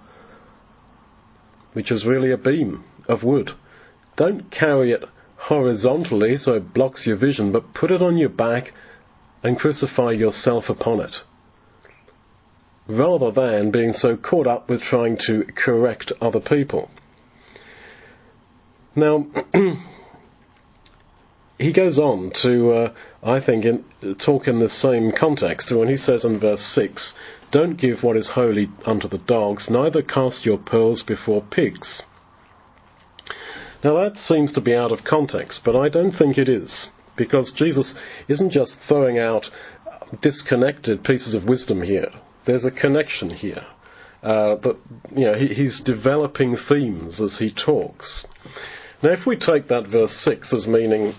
which 1.73 1.91
is 1.91 2.05
really 2.05 2.31
a 2.31 2.37
beam 2.37 2.83
of 3.07 3.23
wood. 3.23 3.51
Don't 4.15 4.49
carry 4.51 4.91
it 4.91 5.03
horizontally 5.37 6.37
so 6.37 6.53
it 6.53 6.73
blocks 6.73 7.05
your 7.05 7.17
vision, 7.17 7.51
but 7.51 7.73
put 7.73 7.91
it 7.91 8.01
on 8.01 8.17
your 8.17 8.29
back 8.29 8.71
and 9.43 9.59
crucify 9.59 10.11
yourself 10.11 10.69
upon 10.69 11.01
it 11.01 11.17
rather 12.87 13.31
than 13.31 13.71
being 13.71 13.93
so 13.93 14.17
caught 14.17 14.47
up 14.47 14.69
with 14.69 14.81
trying 14.81 15.17
to 15.17 15.45
correct 15.55 16.11
other 16.21 16.39
people. 16.39 16.89
Now, 18.95 19.25
he 21.57 21.73
goes 21.73 21.97
on 21.97 22.31
to, 22.43 22.71
uh, 22.71 22.93
I 23.23 23.39
think, 23.43 23.65
in, 23.65 23.85
talk 24.23 24.47
in 24.47 24.59
the 24.59 24.69
same 24.69 25.11
context 25.17 25.71
when 25.71 25.87
he 25.87 25.97
says 25.97 26.25
in 26.25 26.39
verse 26.39 26.61
6 26.61 27.13
Don't 27.51 27.77
give 27.77 28.03
what 28.03 28.17
is 28.17 28.29
holy 28.29 28.69
unto 28.85 29.07
the 29.07 29.17
dogs, 29.17 29.69
neither 29.69 30.01
cast 30.01 30.45
your 30.45 30.57
pearls 30.57 31.01
before 31.01 31.41
pigs. 31.41 32.03
Now, 33.83 33.95
that 33.95 34.17
seems 34.17 34.53
to 34.53 34.61
be 34.61 34.75
out 34.75 34.91
of 34.91 35.03
context, 35.03 35.61
but 35.65 35.75
I 35.75 35.89
don't 35.89 36.13
think 36.13 36.37
it 36.37 36.47
is, 36.47 36.87
because 37.17 37.51
Jesus 37.51 37.95
isn't 38.27 38.51
just 38.51 38.77
throwing 38.87 39.17
out 39.17 39.49
disconnected 40.21 41.03
pieces 41.03 41.33
of 41.33 41.45
wisdom 41.45 41.81
here 41.81 42.11
there's 42.45 42.65
a 42.65 42.71
connection 42.71 43.29
here. 43.29 43.65
Uh, 44.21 44.55
but 44.55 44.77
you 45.15 45.25
know, 45.25 45.35
he, 45.35 45.47
he's 45.47 45.81
developing 45.81 46.55
themes 46.55 47.19
as 47.19 47.37
he 47.37 47.53
talks. 47.53 48.25
Now, 49.01 49.11
if 49.11 49.25
we 49.25 49.35
take 49.35 49.67
that 49.67 49.87
verse 49.87 50.13
six 50.13 50.53
as 50.53 50.65
meaning, 50.65 51.13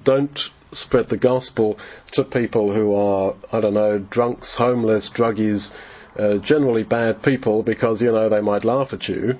don't 0.04 0.38
spread 0.72 1.08
the 1.08 1.16
gospel 1.16 1.78
to 2.12 2.24
people 2.24 2.74
who 2.74 2.94
are, 2.94 3.34
I 3.52 3.60
don't 3.60 3.74
know, 3.74 3.98
drunks, 3.98 4.56
homeless, 4.56 5.10
druggies, 5.14 5.70
uh, 6.18 6.38
generally 6.38 6.82
bad 6.82 7.22
people 7.22 7.62
because 7.62 8.02
you 8.02 8.10
know 8.10 8.28
they 8.28 8.40
might 8.40 8.64
laugh 8.64 8.92
at 8.92 9.08
you. 9.08 9.34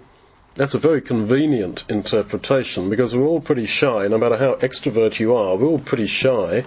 That's 0.56 0.74
a 0.74 0.78
very 0.78 1.00
convenient 1.00 1.82
interpretation 1.88 2.90
because 2.90 3.14
we're 3.14 3.26
all 3.26 3.40
pretty 3.40 3.66
shy, 3.66 4.06
no 4.08 4.18
matter 4.18 4.36
how 4.36 4.54
extrovert 4.56 5.18
you 5.18 5.34
are, 5.34 5.56
we're 5.56 5.66
all 5.66 5.84
pretty 5.84 6.06
shy 6.06 6.64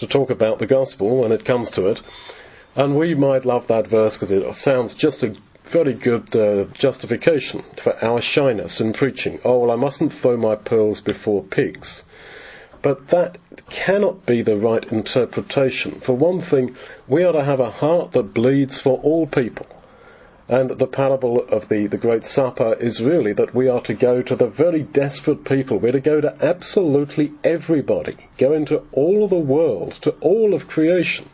to 0.00 0.06
talk 0.06 0.30
about 0.30 0.58
the 0.58 0.66
gospel 0.66 1.22
when 1.22 1.32
it 1.32 1.44
comes 1.44 1.70
to 1.70 1.86
it. 1.86 2.00
And 2.78 2.96
we 2.96 3.12
might 3.12 3.44
love 3.44 3.66
that 3.66 3.88
verse 3.88 4.16
because 4.16 4.30
it 4.30 4.54
sounds 4.54 4.94
just 4.94 5.24
a 5.24 5.34
very 5.72 5.94
good 5.94 6.36
uh, 6.36 6.66
justification 6.74 7.64
for 7.82 7.92
our 8.04 8.22
shyness 8.22 8.80
in 8.80 8.92
preaching. 8.92 9.40
Oh, 9.44 9.58
well, 9.58 9.72
I 9.72 9.74
mustn't 9.74 10.12
throw 10.12 10.36
my 10.36 10.54
pearls 10.54 11.00
before 11.00 11.42
pigs. 11.42 12.04
But 12.80 13.08
that 13.08 13.38
cannot 13.68 14.26
be 14.26 14.42
the 14.42 14.56
right 14.56 14.84
interpretation. 14.92 16.00
For 16.06 16.12
one 16.12 16.40
thing, 16.40 16.76
we 17.08 17.24
are 17.24 17.32
to 17.32 17.44
have 17.44 17.58
a 17.58 17.72
heart 17.72 18.12
that 18.12 18.32
bleeds 18.32 18.80
for 18.80 19.00
all 19.00 19.26
people. 19.26 19.66
And 20.46 20.78
the 20.78 20.86
parable 20.86 21.48
of 21.48 21.68
the, 21.68 21.88
the 21.88 21.98
Great 21.98 22.26
Supper 22.26 22.74
is 22.74 23.02
really 23.02 23.32
that 23.32 23.56
we 23.56 23.68
are 23.68 23.82
to 23.82 23.94
go 23.94 24.22
to 24.22 24.36
the 24.36 24.46
very 24.46 24.84
desperate 24.84 25.44
people. 25.44 25.80
We're 25.80 25.90
to 25.90 26.00
go 26.00 26.20
to 26.20 26.32
absolutely 26.40 27.32
everybody, 27.42 28.16
go 28.38 28.52
into 28.52 28.84
all 28.92 29.24
of 29.24 29.30
the 29.30 29.36
world, 29.36 29.98
to 30.02 30.10
all 30.20 30.54
of 30.54 30.68
creation 30.68 31.28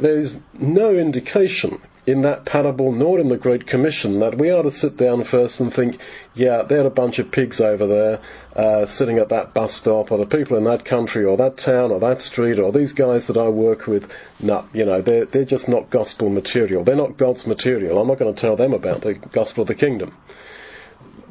there 0.00 0.20
is 0.20 0.36
no 0.52 0.94
indication 0.94 1.80
in 2.06 2.22
that 2.22 2.44
parable 2.44 2.92
nor 2.92 3.20
in 3.20 3.28
the 3.28 3.36
Great 3.36 3.66
Commission 3.66 4.20
that 4.20 4.36
we 4.36 4.50
are 4.50 4.62
to 4.62 4.70
sit 4.70 4.96
down 4.96 5.24
first 5.24 5.60
and 5.60 5.72
think, 5.72 6.00
yeah, 6.34 6.62
they're 6.62 6.86
a 6.86 6.90
bunch 6.90 7.18
of 7.18 7.30
pigs 7.30 7.60
over 7.60 7.86
there 7.86 8.20
uh, 8.56 8.86
sitting 8.86 9.18
at 9.18 9.28
that 9.28 9.52
bus 9.54 9.74
stop, 9.74 10.10
or 10.10 10.18
the 10.18 10.26
people 10.26 10.56
in 10.56 10.64
that 10.64 10.84
country, 10.84 11.24
or 11.24 11.36
that 11.36 11.58
town, 11.58 11.90
or 11.90 12.00
that 12.00 12.20
street, 12.20 12.58
or 12.58 12.72
these 12.72 12.92
guys 12.92 13.26
that 13.26 13.36
I 13.36 13.48
work 13.48 13.86
with. 13.86 14.10
No, 14.40 14.66
you 14.72 14.84
know, 14.84 15.02
they're, 15.02 15.26
they're 15.26 15.44
just 15.44 15.68
not 15.68 15.90
gospel 15.90 16.30
material. 16.30 16.84
They're 16.84 16.96
not 16.96 17.18
God's 17.18 17.46
material. 17.46 18.00
I'm 18.00 18.08
not 18.08 18.18
going 18.18 18.34
to 18.34 18.40
tell 18.40 18.56
them 18.56 18.72
about 18.72 19.02
the 19.02 19.14
gospel 19.14 19.62
of 19.62 19.68
the 19.68 19.74
kingdom. 19.74 20.16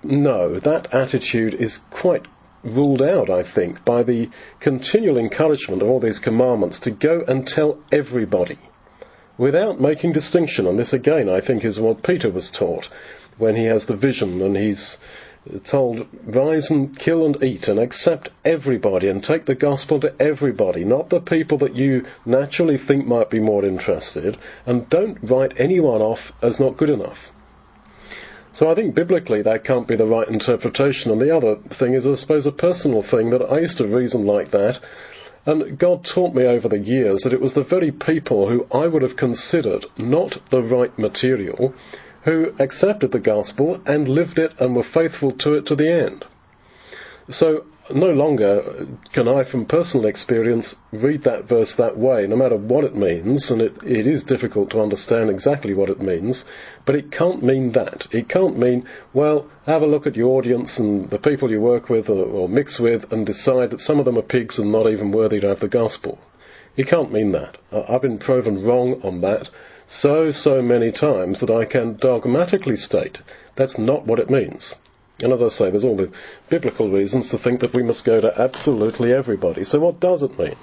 No, 0.03 0.59
that 0.59 0.93
attitude 0.93 1.55
is 1.55 1.79
quite 1.91 2.25
ruled 2.63 3.01
out, 3.01 3.29
I 3.29 3.43
think, 3.43 3.83
by 3.85 4.03
the 4.03 4.29
continual 4.59 5.17
encouragement 5.17 5.81
of 5.81 5.89
all 5.89 5.99
these 5.99 6.19
commandments 6.19 6.79
to 6.81 6.91
go 6.91 7.23
and 7.27 7.47
tell 7.47 7.79
everybody 7.91 8.59
without 9.37 9.79
making 9.79 10.11
distinction. 10.13 10.67
And 10.67 10.77
this 10.77 10.93
again, 10.93 11.29
I 11.29 11.39
think, 11.39 11.63
is 11.63 11.79
what 11.79 12.03
Peter 12.03 12.29
was 12.29 12.51
taught. 12.51 12.89
when 13.39 13.55
he 13.55 13.65
has 13.65 13.85
the 13.87 13.95
vision 13.95 14.41
and 14.41 14.55
he's 14.55 14.97
told, 15.71 16.05
rise 16.25 16.69
and 16.69 16.97
kill 16.99 17.25
and 17.25 17.41
eat 17.41 17.67
and 17.67 17.79
accept 17.79 18.29
everybody 18.43 19.07
and 19.07 19.23
take 19.23 19.45
the 19.45 19.55
gospel 19.55 19.99
to 20.01 20.13
everybody, 20.21 20.83
not 20.83 21.09
the 21.09 21.21
people 21.21 21.57
that 21.57 21.75
you 21.75 22.05
naturally 22.25 22.77
think 22.77 23.07
might 23.07 23.29
be 23.29 23.39
more 23.39 23.65
interested, 23.65 24.37
and 24.65 24.89
don't 24.89 25.17
write 25.23 25.53
anyone 25.57 26.01
off 26.01 26.19
as 26.41 26.59
not 26.59 26.77
good 26.77 26.89
enough. 26.89 27.17
So 28.53 28.69
I 28.69 28.75
think 28.75 28.95
biblically 28.95 29.41
that 29.43 29.63
can't 29.63 29.87
be 29.87 29.95
the 29.95 30.05
right 30.05 30.27
interpretation. 30.27 31.11
And 31.11 31.21
the 31.21 31.35
other 31.35 31.57
thing 31.77 31.93
is, 31.93 32.05
I 32.05 32.15
suppose, 32.15 32.45
a 32.45 32.51
personal 32.51 33.03
thing 33.03 33.29
that 33.29 33.41
I 33.41 33.59
used 33.59 33.77
to 33.77 33.87
reason 33.87 34.25
like 34.25 34.51
that. 34.51 34.79
And 35.45 35.77
God 35.79 36.03
taught 36.03 36.35
me 36.35 36.43
over 36.43 36.67
the 36.67 36.79
years 36.79 37.21
that 37.21 37.33
it 37.33 37.41
was 37.41 37.53
the 37.53 37.63
very 37.63 37.91
people 37.91 38.49
who 38.49 38.67
I 38.77 38.87
would 38.87 39.01
have 39.01 39.15
considered 39.15 39.85
not 39.97 40.39
the 40.49 40.61
right 40.61 40.97
material 40.97 41.73
who 42.25 42.53
accepted 42.59 43.11
the 43.11 43.19
gospel 43.19 43.81
and 43.85 44.07
lived 44.07 44.37
it 44.37 44.51
and 44.59 44.75
were 44.75 44.83
faithful 44.83 45.31
to 45.31 45.53
it 45.53 45.65
to 45.67 45.75
the 45.75 45.89
end. 45.89 46.25
So 47.29 47.65
no 47.93 48.07
longer 48.07 48.87
can 49.13 49.27
I, 49.27 49.43
from 49.43 49.65
personal 49.65 50.05
experience, 50.05 50.75
read 50.91 51.23
that 51.23 51.47
verse 51.47 51.75
that 51.77 51.97
way, 51.97 52.27
no 52.27 52.35
matter 52.35 52.57
what 52.57 52.83
it 52.83 52.95
means, 52.95 53.49
and 53.51 53.61
it, 53.61 53.77
it 53.83 54.07
is 54.07 54.23
difficult 54.23 54.69
to 54.71 54.81
understand 54.81 55.29
exactly 55.29 55.73
what 55.73 55.89
it 55.89 56.01
means, 56.01 56.43
but 56.85 56.95
it 56.95 57.11
can't 57.11 57.43
mean 57.43 57.71
that. 57.73 58.07
It 58.11 58.29
can't 58.29 58.57
mean, 58.57 58.87
well, 59.13 59.49
have 59.65 59.81
a 59.81 59.87
look 59.87 60.07
at 60.07 60.15
your 60.15 60.37
audience 60.37 60.79
and 60.79 61.09
the 61.09 61.19
people 61.19 61.51
you 61.51 61.61
work 61.61 61.89
with 61.89 62.09
or, 62.09 62.25
or 62.25 62.49
mix 62.49 62.79
with 62.79 63.11
and 63.11 63.25
decide 63.25 63.71
that 63.71 63.81
some 63.81 63.99
of 63.99 64.05
them 64.05 64.17
are 64.17 64.23
pigs 64.23 64.59
and 64.59 64.71
not 64.71 64.89
even 64.89 65.11
worthy 65.11 65.39
to 65.39 65.47
have 65.47 65.59
the 65.59 65.67
gospel. 65.67 66.19
It 66.77 66.87
can't 66.87 67.11
mean 67.11 67.31
that. 67.33 67.57
I've 67.71 68.01
been 68.01 68.19
proven 68.19 68.63
wrong 68.63 69.01
on 69.03 69.21
that, 69.21 69.49
so, 69.87 70.31
so 70.31 70.61
many 70.61 70.91
times 70.91 71.39
that 71.39 71.49
I 71.49 71.65
can 71.65 71.97
dogmatically 71.97 72.77
state 72.77 73.17
that's 73.59 73.77
not 73.77 74.07
what 74.07 74.19
it 74.19 74.29
means. 74.29 74.73
And 75.21 75.33
as 75.33 75.41
I 75.41 75.49
say, 75.49 75.69
there's 75.69 75.83
all 75.83 75.97
the 75.97 76.11
biblical 76.49 76.89
reasons 76.91 77.29
to 77.29 77.37
think 77.37 77.59
that 77.59 77.73
we 77.73 77.83
must 77.83 78.05
go 78.05 78.21
to 78.21 78.41
absolutely 78.41 79.13
everybody. 79.13 79.65
So 79.65 79.79
what 79.79 79.99
does 79.99 80.23
it 80.23 80.37
mean? 80.39 80.55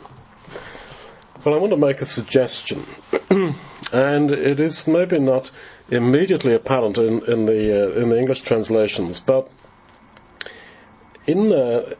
Well, 1.45 1.55
I 1.55 1.59
want 1.59 1.73
to 1.73 1.77
make 1.77 2.01
a 2.01 2.07
suggestion, 2.07 2.85
and 3.93 4.31
it 4.31 4.59
is 4.59 4.85
maybe 4.89 5.21
not 5.21 5.51
immediately 5.91 6.55
apparent 6.55 6.99
in, 6.99 7.25
in 7.31 7.47
the 7.47 7.93
uh, 7.95 8.03
in 8.03 8.09
the 8.09 8.19
English 8.19 8.43
translations, 8.43 9.21
but 9.25 9.49
in 11.27 11.53
uh, 11.53 11.95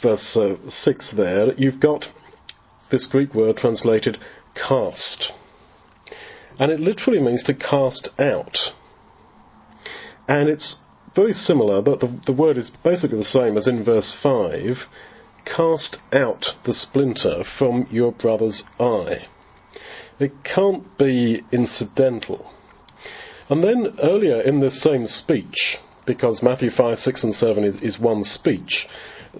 verse 0.00 0.36
uh, 0.36 0.56
six 0.68 1.10
there, 1.10 1.52
you've 1.54 1.80
got 1.80 2.08
this 2.90 3.06
Greek 3.06 3.34
word 3.34 3.56
translated 3.56 4.18
cast. 4.54 5.32
And 6.58 6.70
it 6.70 6.80
literally 6.80 7.20
means 7.20 7.42
to 7.44 7.54
cast 7.54 8.08
out. 8.18 8.58
And 10.28 10.48
it's 10.48 10.76
very 11.16 11.32
similar, 11.32 11.82
but 11.82 12.00
the, 12.00 12.20
the 12.26 12.32
word 12.32 12.58
is 12.58 12.70
basically 12.84 13.18
the 13.18 13.24
same 13.24 13.56
as 13.56 13.66
in 13.66 13.82
verse 13.82 14.14
5 14.22 14.86
cast 15.44 15.98
out 16.12 16.54
the 16.64 16.74
splinter 16.74 17.42
from 17.58 17.86
your 17.90 18.12
brother's 18.12 18.64
eye. 18.78 19.26
It 20.18 20.44
can't 20.44 20.98
be 20.98 21.42
incidental. 21.50 22.52
And 23.48 23.62
then 23.62 23.96
earlier 24.02 24.40
in 24.40 24.60
this 24.60 24.82
same 24.82 25.06
speech, 25.06 25.78
because 26.04 26.42
Matthew 26.42 26.70
5, 26.70 26.98
6 26.98 27.24
and 27.24 27.34
7 27.34 27.64
is, 27.64 27.82
is 27.82 27.98
one 27.98 28.24
speech, 28.24 28.88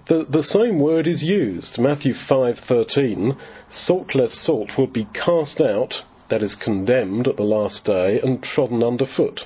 the, 0.07 0.25
the 0.29 0.43
same 0.43 0.79
word 0.79 1.07
is 1.07 1.23
used. 1.23 1.79
Matthew 1.79 2.13
5:13, 2.13 3.35
saltless 3.69 4.39
salt 4.39 4.77
will 4.77 4.87
be 4.87 5.07
cast 5.13 5.59
out 5.59 6.03
that 6.29 6.43
is 6.43 6.55
condemned 6.55 7.27
at 7.27 7.37
the 7.37 7.43
last 7.43 7.85
day 7.85 8.19
and 8.21 8.43
trodden 8.43 8.83
underfoot. 8.83 9.45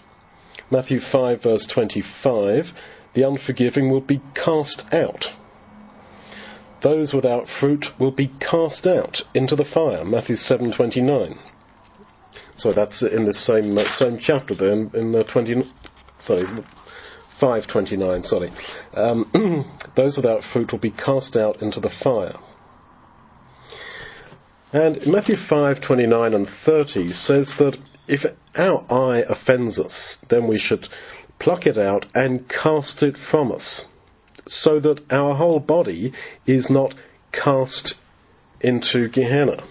Matthew 0.71 1.01
5 1.01 1.43
verse 1.43 1.67
25, 1.67 2.71
the 3.13 3.23
unforgiving 3.23 3.91
will 3.91 4.01
be 4.01 4.21
cast 4.33 4.85
out. 4.93 5.25
Those 6.81 7.13
without 7.13 7.47
fruit 7.47 7.87
will 7.99 8.11
be 8.11 8.31
cast 8.39 8.87
out 8.87 9.21
into 9.35 9.55
the 9.55 9.65
fire. 9.65 10.03
Matthew 10.03 10.35
7:29. 10.35 11.37
So 12.55 12.73
that's 12.73 13.03
in 13.03 13.25
the 13.25 13.33
same 13.33 13.77
uh, 13.77 13.87
same 13.87 14.17
chapter 14.17 14.55
there 14.55 14.71
in, 14.71 14.91
in 14.95 15.15
uh, 15.15 15.23
20 15.23 15.69
sorry 16.21 16.45
529 17.39 18.23
sorry. 18.23 18.51
Um, 18.93 19.65
those 19.95 20.15
without 20.15 20.43
fruit 20.43 20.71
will 20.71 20.79
be 20.79 20.91
cast 20.91 21.35
out 21.35 21.61
into 21.61 21.79
the 21.79 21.89
fire. 21.89 22.37
And 24.73 25.05
Matthew 25.05 25.35
5:29 25.35 26.35
and 26.35 26.47
30 26.65 27.13
says 27.13 27.55
that 27.59 27.77
if 28.11 28.25
our 28.55 28.85
eye 28.91 29.23
offends 29.27 29.79
us, 29.79 30.17
then 30.29 30.47
we 30.47 30.59
should 30.59 30.87
pluck 31.39 31.65
it 31.65 31.77
out 31.77 32.05
and 32.13 32.47
cast 32.47 33.01
it 33.01 33.17
from 33.17 33.51
us, 33.51 33.85
so 34.47 34.79
that 34.79 35.01
our 35.09 35.33
whole 35.35 35.59
body 35.59 36.13
is 36.45 36.69
not 36.69 36.93
cast 37.31 37.95
into 38.59 39.07
Gehenna, 39.09 39.63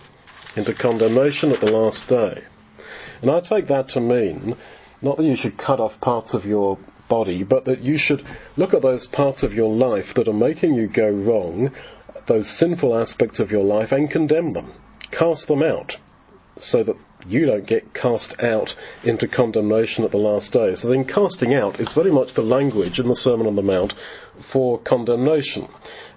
into 0.56 0.74
condemnation 0.74 1.52
at 1.52 1.60
the 1.60 1.70
last 1.70 2.08
day. 2.08 2.42
And 3.22 3.30
I 3.30 3.40
take 3.40 3.68
that 3.68 3.90
to 3.90 4.00
mean 4.00 4.56
not 5.02 5.16
that 5.18 5.24
you 5.24 5.36
should 5.36 5.56
cut 5.56 5.78
off 5.78 6.00
parts 6.00 6.34
of 6.34 6.44
your 6.44 6.78
body, 7.08 7.44
but 7.44 7.66
that 7.66 7.80
you 7.80 7.98
should 7.98 8.24
look 8.56 8.74
at 8.74 8.82
those 8.82 9.06
parts 9.06 9.42
of 9.42 9.52
your 9.52 9.72
life 9.72 10.14
that 10.16 10.28
are 10.28 10.32
making 10.32 10.74
you 10.74 10.88
go 10.88 11.08
wrong, 11.08 11.70
those 12.26 12.58
sinful 12.58 12.96
aspects 12.98 13.38
of 13.38 13.50
your 13.50 13.64
life, 13.64 13.92
and 13.92 14.10
condemn 14.10 14.52
them 14.52 14.72
cast 15.10 15.48
them 15.48 15.62
out 15.62 15.96
so 16.58 16.82
that 16.84 16.96
you 17.26 17.46
don't 17.46 17.66
get 17.66 17.94
cast 17.94 18.34
out 18.42 18.74
into 19.04 19.28
condemnation 19.28 20.04
at 20.04 20.10
the 20.10 20.16
last 20.16 20.52
day. 20.52 20.74
So 20.76 20.88
then 20.88 21.04
casting 21.04 21.54
out 21.54 21.80
is 21.80 21.92
very 21.92 22.12
much 22.12 22.34
the 22.34 22.42
language 22.42 22.98
in 22.98 23.08
the 23.08 23.14
Sermon 23.14 23.46
on 23.46 23.56
the 23.56 23.62
Mount 23.62 23.94
for 24.52 24.78
condemnation. 24.78 25.68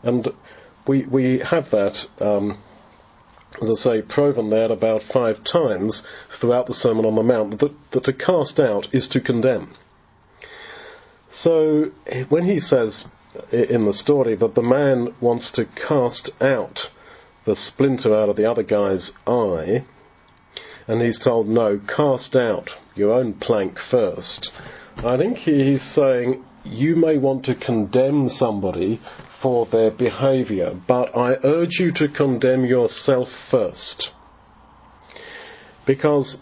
And 0.01 0.29
we, 0.87 1.05
we 1.05 1.39
have 1.39 1.69
that, 1.71 2.05
um, 2.19 2.61
as 3.61 3.69
I 3.69 3.73
say, 3.73 4.01
proven 4.01 4.49
there 4.49 4.71
about 4.71 5.03
five 5.03 5.43
times 5.43 6.03
throughout 6.39 6.67
the 6.67 6.73
Sermon 6.73 7.05
on 7.05 7.15
the 7.15 7.23
Mount, 7.23 7.59
that, 7.59 7.73
that 7.91 8.03
to 8.05 8.13
cast 8.13 8.59
out 8.59 8.87
is 8.93 9.07
to 9.09 9.21
condemn. 9.21 9.75
So 11.29 11.91
when 12.29 12.45
he 12.45 12.59
says 12.59 13.07
in 13.51 13.85
the 13.85 13.93
story 13.93 14.35
that 14.35 14.55
the 14.55 14.61
man 14.61 15.15
wants 15.19 15.51
to 15.53 15.65
cast 15.65 16.29
out 16.39 16.89
the 17.45 17.55
splinter 17.55 18.15
out 18.15 18.29
of 18.29 18.35
the 18.35 18.49
other 18.49 18.63
guy's 18.63 19.11
eye, 19.25 19.83
and 20.87 21.01
he's 21.01 21.19
told, 21.19 21.47
no, 21.47 21.79
cast 21.79 22.35
out 22.35 22.71
your 22.95 23.13
own 23.13 23.33
plank 23.33 23.77
first. 23.79 24.51
I 24.97 25.17
think 25.17 25.37
he's 25.37 25.83
saying, 25.83 26.43
you 26.63 26.95
may 26.95 27.17
want 27.17 27.45
to 27.45 27.55
condemn 27.55 28.29
somebody 28.29 29.01
for 29.41 29.65
their 29.65 29.91
behaviour, 29.91 30.79
but 30.87 31.15
I 31.17 31.37
urge 31.43 31.79
you 31.79 31.91
to 31.93 32.07
condemn 32.07 32.65
yourself 32.65 33.29
first. 33.49 34.11
Because 35.85 36.37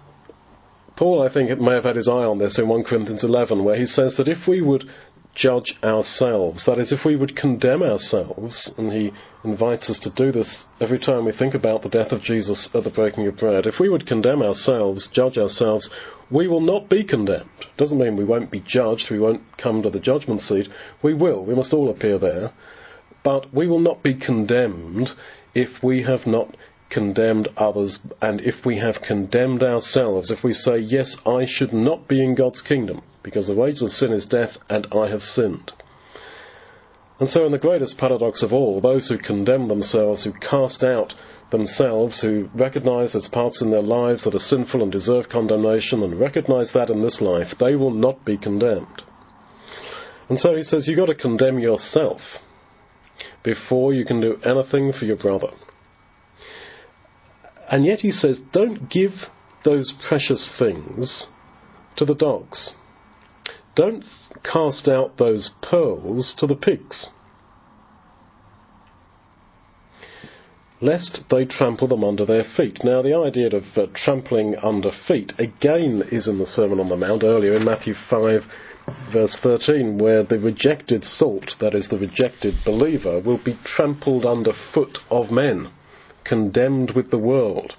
Paul, 0.96 1.24
I 1.24 1.34
think, 1.34 1.60
may 1.60 1.74
have 1.74 1.86
had 1.86 1.96
his 1.96 2.08
eye 2.08 2.12
on 2.26 2.38
this 2.38 2.60
in 2.60 2.68
1 2.68 2.84
Corinthians 2.84 3.24
11, 3.24 3.64
where 3.64 3.76
he 3.76 3.88
says 3.88 4.18
that 4.18 4.28
if 4.28 4.48
we 4.48 4.62
would 4.62 4.88
judge 5.36 5.78
ourselves. 5.84 6.66
That 6.66 6.80
is, 6.80 6.92
if 6.92 7.06
we 7.06 7.16
would 7.16 7.36
condemn 7.36 7.84
ourselves, 7.84 8.72
and 8.78 8.92
he 8.92 9.14
invites 9.44 9.90
us 9.90 10.00
to 10.00 10.10
do 10.10 10.32
this 10.32 10.66
every 10.80 11.00
time 11.00 11.26
we 11.26 11.32
think 11.32 11.54
about 11.54 11.84
the 11.84 11.90
death 11.90 12.12
of 12.12 12.22
Jesus 12.22 12.70
at 12.74 12.84
the 12.84 12.90
breaking 12.90 13.28
of 13.28 13.38
bread, 13.38 13.66
if 13.66 13.80
we 13.80 13.90
would 13.90 14.06
condemn 14.06 14.42
ourselves, 14.42 15.08
judge 15.08 15.38
ourselves, 15.38 15.90
we 16.30 16.48
will 16.48 16.62
not 16.62 16.90
be 16.90 17.04
condemned. 17.04 17.50
Doesn't 17.78 17.98
mean 17.98 18.16
we 18.16 18.24
won't 18.24 18.52
be 18.52 18.64
judged, 18.66 19.10
we 19.10 19.20
won't 19.20 19.58
come 19.58 19.82
to 19.84 19.90
the 19.90 20.00
judgment 20.00 20.42
seat. 20.42 20.68
We 21.02 21.14
will, 21.14 21.44
we 21.46 21.56
must 21.56 21.74
all 21.74 21.90
appear 21.90 22.18
there. 22.18 22.52
But 23.24 23.54
we 23.54 23.68
will 23.68 23.80
not 23.80 24.02
be 24.02 24.16
condemned 24.16 25.12
if 25.54 25.84
we 25.84 26.04
have 26.04 26.26
not 26.26 26.56
condemned 26.90 27.48
others 27.56 28.00
and 28.22 28.42
if 28.42 28.66
we 28.66 28.78
have 28.80 29.02
condemned 29.02 29.64
ourselves, 29.64 30.32
if 30.32 30.44
we 30.44 30.52
say, 30.52 30.78
yes, 30.78 31.16
I 31.26 31.46
should 31.46 31.74
not 31.74 32.08
be 32.08 32.24
in 32.24 32.36
God's 32.36 32.62
kingdom 32.62 33.02
because 33.24 33.48
the 33.48 33.56
wages 33.56 33.82
of 33.82 33.92
sin 33.92 34.12
is 34.12 34.26
death, 34.26 34.58
and 34.70 34.88
I 34.92 35.08
have 35.08 35.22
sinned. 35.22 35.72
And 37.20 37.30
so, 37.30 37.46
in 37.46 37.52
the 37.52 37.60
greatest 37.60 37.98
paradox 37.98 38.42
of 38.42 38.52
all, 38.52 38.82
those 38.82 39.08
who 39.08 39.18
condemn 39.18 39.68
themselves, 39.68 40.24
who 40.24 40.34
cast 40.34 40.84
out 40.84 41.14
themselves, 41.52 42.22
who 42.22 42.50
recognize 42.56 43.14
there's 43.14 43.28
parts 43.28 43.62
in 43.62 43.70
their 43.70 43.82
lives 43.82 44.24
that 44.24 44.34
are 44.34 44.40
sinful 44.40 44.82
and 44.82 44.92
deserve 44.92 45.30
condemnation, 45.30 46.02
and 46.02 46.20
recognize 46.20 46.72
that 46.74 46.90
in 46.90 47.02
this 47.02 47.22
life, 47.22 47.54
they 47.60 47.76
will 47.76 47.92
not 47.92 48.26
be 48.26 48.38
condemned. 48.38 49.04
And 50.30 50.40
so 50.40 50.56
he 50.56 50.64
says, 50.64 50.88
you've 50.88 50.98
got 50.98 51.08
to 51.08 51.16
condemn 51.16 51.60
yourself 51.60 52.22
before 53.44 53.94
you 53.94 54.06
can 54.06 54.22
do 54.22 54.38
anything 54.44 54.94
for 54.94 55.06
your 55.06 55.18
brother. 55.18 55.52
And 57.70 57.86
yet 57.86 58.02
he 58.02 58.12
says, 58.12 58.40
don't 58.52 58.90
give 58.90 59.12
those 59.64 59.94
precious 59.94 60.50
things 60.58 61.28
to 61.98 62.06
the 62.06 62.16
dogs. 62.16 62.74
Don't 63.76 64.04
cast 64.44 64.88
out 64.88 65.18
those 65.18 65.52
pearls 65.62 66.34
to 66.36 66.48
the 66.48 66.56
pigs. 66.56 67.08
lest 70.82 71.24
they 71.30 71.46
trample 71.46 71.88
them 71.88 72.04
under 72.04 72.26
their 72.26 72.44
feet. 72.44 72.84
Now, 72.84 73.02
the 73.02 73.16
idea 73.16 73.56
of 73.56 73.64
uh, 73.78 73.86
trampling 73.94 74.56
under 74.58 74.92
feet 74.92 75.34
again 75.38 76.04
is 76.12 76.28
in 76.28 76.40
the 76.40 76.46
Sermon 76.46 76.80
on 76.80 76.90
the 76.90 76.98
Mount 76.98 77.24
earlier 77.24 77.54
in 77.54 77.64
Matthew 77.64 77.94
5, 77.94 78.46
verse 79.14 79.38
13, 79.42 80.00
where 80.00 80.24
the 80.24 80.40
rejected 80.40 81.06
salt, 81.06 81.56
that 81.60 81.76
is, 81.76 81.88
the 81.88 82.00
rejected 82.00 82.56
believer, 82.66 83.20
will 83.20 83.38
be 83.38 83.58
trampled 83.64 84.26
under 84.26 84.52
foot 84.74 84.98
of 85.10 85.32
men, 85.32 85.70
condemned 86.24 86.92
with 86.92 87.12
the 87.12 87.20
world. 87.20 87.76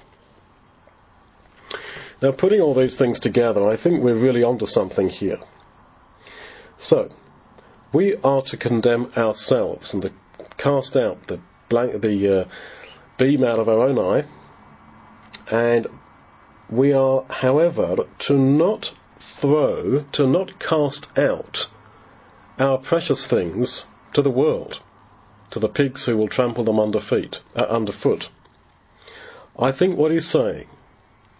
Now, 2.22 2.30
putting 2.30 2.60
all 2.60 2.74
these 2.74 2.96
things 2.96 3.18
together, 3.18 3.66
I 3.66 3.76
think 3.76 4.00
we're 4.00 4.14
really 4.14 4.44
onto 4.44 4.66
something 4.66 5.08
here. 5.08 5.38
So, 6.82 7.10
we 7.94 8.16
are 8.24 8.42
to 8.42 8.56
condemn 8.56 9.12
ourselves 9.16 9.94
and 9.94 10.02
to 10.02 10.12
cast 10.58 10.96
out 10.96 11.28
the 11.28 11.40
blank, 11.68 12.02
the 12.02 12.40
uh, 12.40 12.48
beam 13.18 13.44
out 13.44 13.60
of 13.60 13.68
our 13.68 13.88
own 13.88 13.98
eye, 14.00 14.24
and 15.48 15.86
we 16.68 16.92
are, 16.92 17.24
however, 17.28 18.08
to 18.26 18.34
not 18.34 18.90
throw, 19.40 20.04
to 20.14 20.26
not 20.26 20.58
cast 20.58 21.06
out 21.16 21.68
our 22.58 22.78
precious 22.78 23.28
things 23.28 23.84
to 24.14 24.22
the 24.22 24.30
world, 24.30 24.80
to 25.52 25.60
the 25.60 25.68
pigs 25.68 26.06
who 26.06 26.16
will 26.16 26.28
trample 26.28 26.64
them 26.64 26.80
under 26.80 27.00
feet, 27.00 27.36
uh, 27.54 27.60
underfoot. 27.60 28.24
I 29.56 29.70
think 29.70 29.96
what 29.96 30.10
he's 30.10 30.28
saying 30.28 30.66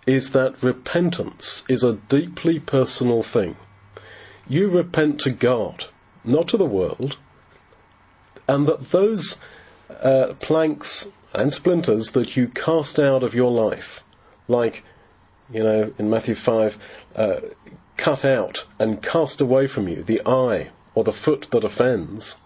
is 0.06 0.30
that 0.34 0.62
repentance 0.62 1.64
is 1.68 1.82
a 1.82 1.98
deeply 2.08 2.60
personal 2.60 3.24
thing. 3.24 3.56
You 4.48 4.68
repent 4.68 5.20
to 5.20 5.30
God, 5.30 5.84
not 6.24 6.48
to 6.48 6.56
the 6.56 6.64
world, 6.64 7.16
and 8.48 8.66
that 8.66 8.90
those 8.92 9.36
uh, 9.88 10.34
planks 10.40 11.06
and 11.32 11.52
splinters 11.52 12.10
that 12.14 12.36
you 12.36 12.48
cast 12.48 12.98
out 12.98 13.22
of 13.22 13.34
your 13.34 13.50
life, 13.50 14.00
like, 14.48 14.82
you 15.50 15.62
know, 15.62 15.92
in 15.98 16.10
Matthew 16.10 16.34
5, 16.34 16.72
uh, 17.14 17.36
cut 17.96 18.24
out 18.24 18.58
and 18.78 19.02
cast 19.02 19.40
away 19.40 19.68
from 19.68 19.88
you 19.88 20.02
the 20.02 20.22
eye 20.26 20.70
or 20.94 21.04
the 21.04 21.12
foot 21.12 21.46
that 21.52 21.64
offends, 21.64 22.36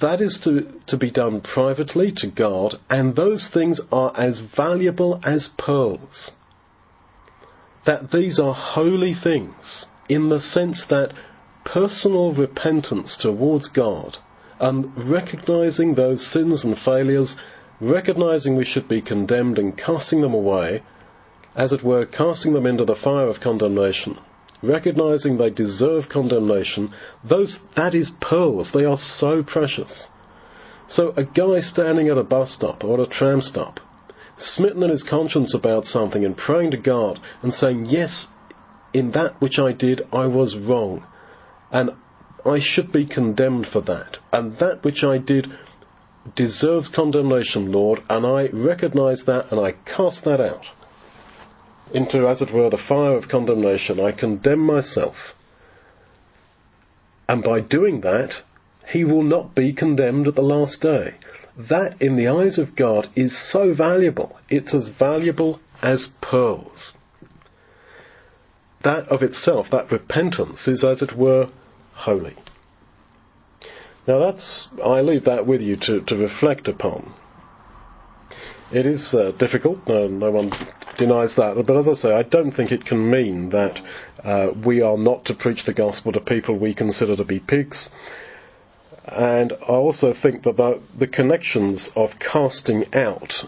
that 0.00 0.20
is 0.20 0.40
to, 0.42 0.80
to 0.88 0.96
be 0.96 1.10
done 1.10 1.40
privately 1.40 2.12
to 2.16 2.26
God, 2.26 2.74
and 2.90 3.14
those 3.14 3.48
things 3.48 3.80
are 3.92 4.12
as 4.16 4.40
valuable 4.40 5.20
as 5.24 5.48
pearls. 5.56 6.32
That 7.86 8.10
these 8.10 8.38
are 8.38 8.54
holy 8.54 9.14
things 9.14 9.86
in 10.08 10.28
the 10.28 10.40
sense 10.40 10.84
that 10.90 11.12
personal 11.64 12.32
repentance 12.32 13.16
towards 13.16 13.68
God 13.68 14.18
and 14.58 15.10
recognizing 15.10 15.94
those 15.94 16.30
sins 16.30 16.64
and 16.64 16.78
failures, 16.78 17.36
recognizing 17.80 18.56
we 18.56 18.64
should 18.64 18.88
be 18.88 19.02
condemned 19.02 19.58
and 19.58 19.76
casting 19.76 20.20
them 20.20 20.34
away, 20.34 20.82
as 21.54 21.72
it 21.72 21.82
were, 21.82 22.06
casting 22.06 22.52
them 22.52 22.66
into 22.66 22.84
the 22.84 22.96
fire 22.96 23.28
of 23.28 23.40
condemnation 23.40 24.18
recognizing 24.62 25.36
they 25.36 25.50
deserve 25.50 26.08
condemnation, 26.08 26.94
those, 27.24 27.58
that 27.76 27.94
is 27.94 28.10
pearls. 28.20 28.72
They 28.72 28.84
are 28.84 28.96
so 28.96 29.42
precious. 29.42 30.08
So 30.88 31.12
a 31.16 31.24
guy 31.24 31.60
standing 31.60 32.08
at 32.08 32.18
a 32.18 32.24
bus 32.24 32.52
stop 32.52 32.84
or 32.84 33.00
a 33.00 33.06
tram 33.06 33.40
stop, 33.40 33.80
smitten 34.38 34.82
in 34.82 34.90
his 34.90 35.02
conscience 35.02 35.54
about 35.54 35.86
something 35.86 36.24
and 36.24 36.36
praying 36.36 36.72
to 36.72 36.76
God 36.76 37.20
and 37.42 37.52
saying, 37.52 37.86
yes, 37.86 38.28
in 38.92 39.12
that 39.12 39.40
which 39.40 39.58
I 39.58 39.72
did, 39.72 40.02
I 40.12 40.26
was 40.26 40.56
wrong. 40.56 41.04
And 41.70 41.90
I 42.44 42.58
should 42.60 42.92
be 42.92 43.06
condemned 43.06 43.66
for 43.66 43.80
that. 43.82 44.18
And 44.32 44.58
that 44.58 44.84
which 44.84 45.04
I 45.04 45.18
did 45.18 45.46
deserves 46.36 46.88
condemnation, 46.88 47.72
Lord, 47.72 48.02
and 48.08 48.26
I 48.26 48.48
recognize 48.48 49.24
that 49.24 49.50
and 49.50 49.60
I 49.60 49.72
cast 49.72 50.24
that 50.24 50.40
out 50.40 50.66
into, 51.92 52.26
as 52.26 52.40
it 52.40 52.52
were, 52.52 52.70
the 52.70 52.78
fire 52.78 53.16
of 53.16 53.28
condemnation. 53.28 54.00
I 54.00 54.12
condemn 54.12 54.60
myself. 54.60 55.16
And 57.28 57.42
by 57.42 57.60
doing 57.60 58.00
that, 58.00 58.42
he 58.88 59.04
will 59.04 59.22
not 59.22 59.54
be 59.54 59.72
condemned 59.72 60.26
at 60.26 60.34
the 60.34 60.42
last 60.42 60.80
day. 60.80 61.14
That, 61.56 62.00
in 62.00 62.16
the 62.16 62.28
eyes 62.28 62.58
of 62.58 62.74
God, 62.74 63.08
is 63.14 63.36
so 63.36 63.74
valuable. 63.74 64.38
It's 64.48 64.74
as 64.74 64.88
valuable 64.88 65.60
as 65.82 66.08
pearls. 66.20 66.94
That 68.84 69.08
of 69.08 69.22
itself, 69.22 69.68
that 69.70 69.92
repentance, 69.92 70.66
is 70.66 70.84
as 70.84 71.02
it 71.02 71.16
were 71.16 71.50
holy. 71.92 72.36
Now 74.06 74.18
that's, 74.18 74.68
I 74.84 75.00
leave 75.00 75.24
that 75.24 75.46
with 75.46 75.60
you 75.60 75.76
to, 75.76 76.00
to 76.00 76.16
reflect 76.16 76.66
upon. 76.66 77.14
It 78.72 78.86
is 78.86 79.14
uh, 79.14 79.32
difficult, 79.38 79.86
no, 79.86 80.08
no 80.08 80.30
one 80.30 80.50
denies 80.98 81.34
that. 81.36 81.62
But 81.66 81.76
as 81.76 81.88
I 81.88 81.92
say, 81.92 82.12
I 82.12 82.22
don't 82.22 82.52
think 82.52 82.72
it 82.72 82.84
can 82.84 83.10
mean 83.10 83.50
that 83.50 83.80
uh, 84.24 84.48
we 84.64 84.80
are 84.80 84.96
not 84.96 85.26
to 85.26 85.34
preach 85.34 85.64
the 85.64 85.74
gospel 85.74 86.10
to 86.12 86.20
people 86.20 86.58
we 86.58 86.74
consider 86.74 87.14
to 87.16 87.24
be 87.24 87.38
pigs. 87.38 87.90
And 89.04 89.52
I 89.52 89.72
also 89.72 90.14
think 90.14 90.44
that 90.44 90.56
the, 90.56 90.80
the 90.98 91.06
connections 91.06 91.90
of 91.94 92.10
casting 92.18 92.94
out, 92.94 93.44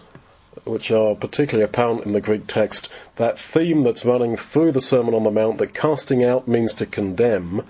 which 0.63 0.91
are 0.91 1.15
particularly 1.15 1.69
apparent 1.69 2.05
in 2.05 2.13
the 2.13 2.21
Greek 2.21 2.47
text, 2.47 2.89
that 3.17 3.37
theme 3.53 3.83
that's 3.83 4.05
running 4.05 4.37
through 4.37 4.71
the 4.71 4.81
Sermon 4.81 5.13
on 5.13 5.23
the 5.23 5.31
Mount, 5.31 5.57
that 5.57 5.73
casting 5.73 6.23
out 6.23 6.47
means 6.47 6.73
to 6.75 6.85
condemn, 6.85 7.67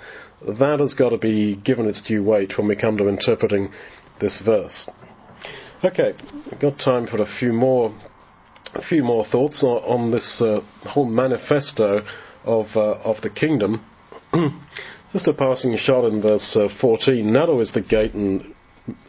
that 0.47 0.79
has 0.79 0.93
got 0.93 1.09
to 1.09 1.17
be 1.17 1.55
given 1.55 1.87
its 1.87 2.01
due 2.01 2.23
weight 2.23 2.57
when 2.57 2.67
we 2.67 2.75
come 2.75 2.97
to 2.97 3.07
interpreting 3.07 3.71
this 4.19 4.39
verse. 4.39 4.87
Okay, 5.83 6.13
we've 6.49 6.59
got 6.59 6.79
time 6.79 7.07
for 7.07 7.21
a 7.21 7.25
few 7.25 7.53
more 7.53 7.93
a 8.73 8.81
few 8.81 9.03
more 9.03 9.23
thoughts 9.23 9.63
on, 9.63 9.77
on 9.83 10.11
this 10.11 10.41
uh, 10.41 10.59
whole 10.81 11.05
manifesto 11.05 12.01
of 12.43 12.67
uh, 12.75 12.93
of 13.03 13.21
the 13.21 13.29
kingdom. 13.29 13.85
Just 15.13 15.27
a 15.27 15.33
passing 15.33 15.77
shot 15.77 16.05
in 16.05 16.21
verse 16.21 16.55
uh, 16.55 16.67
14. 16.81 17.31
Narrow 17.31 17.59
is 17.61 17.71
the 17.71 17.81
gate 17.81 18.13
and 18.13 18.54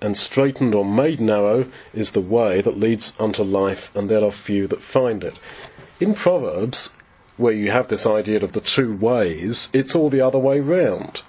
and 0.00 0.16
straitened 0.16 0.74
or 0.74 0.84
made 0.84 1.20
narrow 1.20 1.70
is 1.92 2.12
the 2.12 2.20
way 2.20 2.62
that 2.62 2.78
leads 2.78 3.12
unto 3.18 3.42
life, 3.42 3.90
and 3.94 4.08
there 4.08 4.24
are 4.24 4.32
few 4.32 4.66
that 4.68 4.82
find 4.82 5.22
it. 5.22 5.38
In 6.00 6.14
Proverbs, 6.14 6.90
where 7.36 7.52
you 7.52 7.70
have 7.70 7.88
this 7.88 8.06
idea 8.06 8.42
of 8.42 8.52
the 8.52 8.60
two 8.60 8.96
ways, 8.96 9.68
it's 9.72 9.94
all 9.94 10.10
the 10.10 10.20
other 10.20 10.38
way 10.38 10.60
round. 10.60 11.20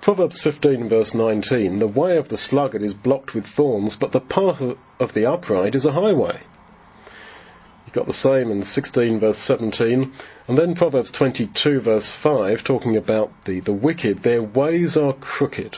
Proverbs 0.00 0.40
15 0.40 0.88
verse 0.88 1.14
19, 1.14 1.78
the 1.78 1.86
way 1.86 2.16
of 2.16 2.28
the 2.28 2.38
sluggard 2.38 2.82
is 2.82 2.94
blocked 2.94 3.34
with 3.34 3.46
thorns, 3.46 3.96
but 3.96 4.12
the 4.12 4.20
path 4.20 4.62
of 4.98 5.12
the 5.12 5.26
upright 5.26 5.74
is 5.74 5.84
a 5.84 5.92
highway. 5.92 6.40
You've 7.84 7.94
got 7.94 8.06
the 8.06 8.14
same 8.14 8.50
in 8.50 8.64
16 8.64 9.18
verse 9.20 9.38
17. 9.38 10.12
And 10.46 10.56
then 10.56 10.76
Proverbs 10.76 11.10
22 11.10 11.80
verse 11.80 12.12
5 12.22 12.62
talking 12.64 12.96
about 12.96 13.32
the, 13.46 13.60
the 13.60 13.72
wicked. 13.72 14.22
Their 14.22 14.42
ways 14.42 14.96
are 14.96 15.12
crooked. 15.12 15.76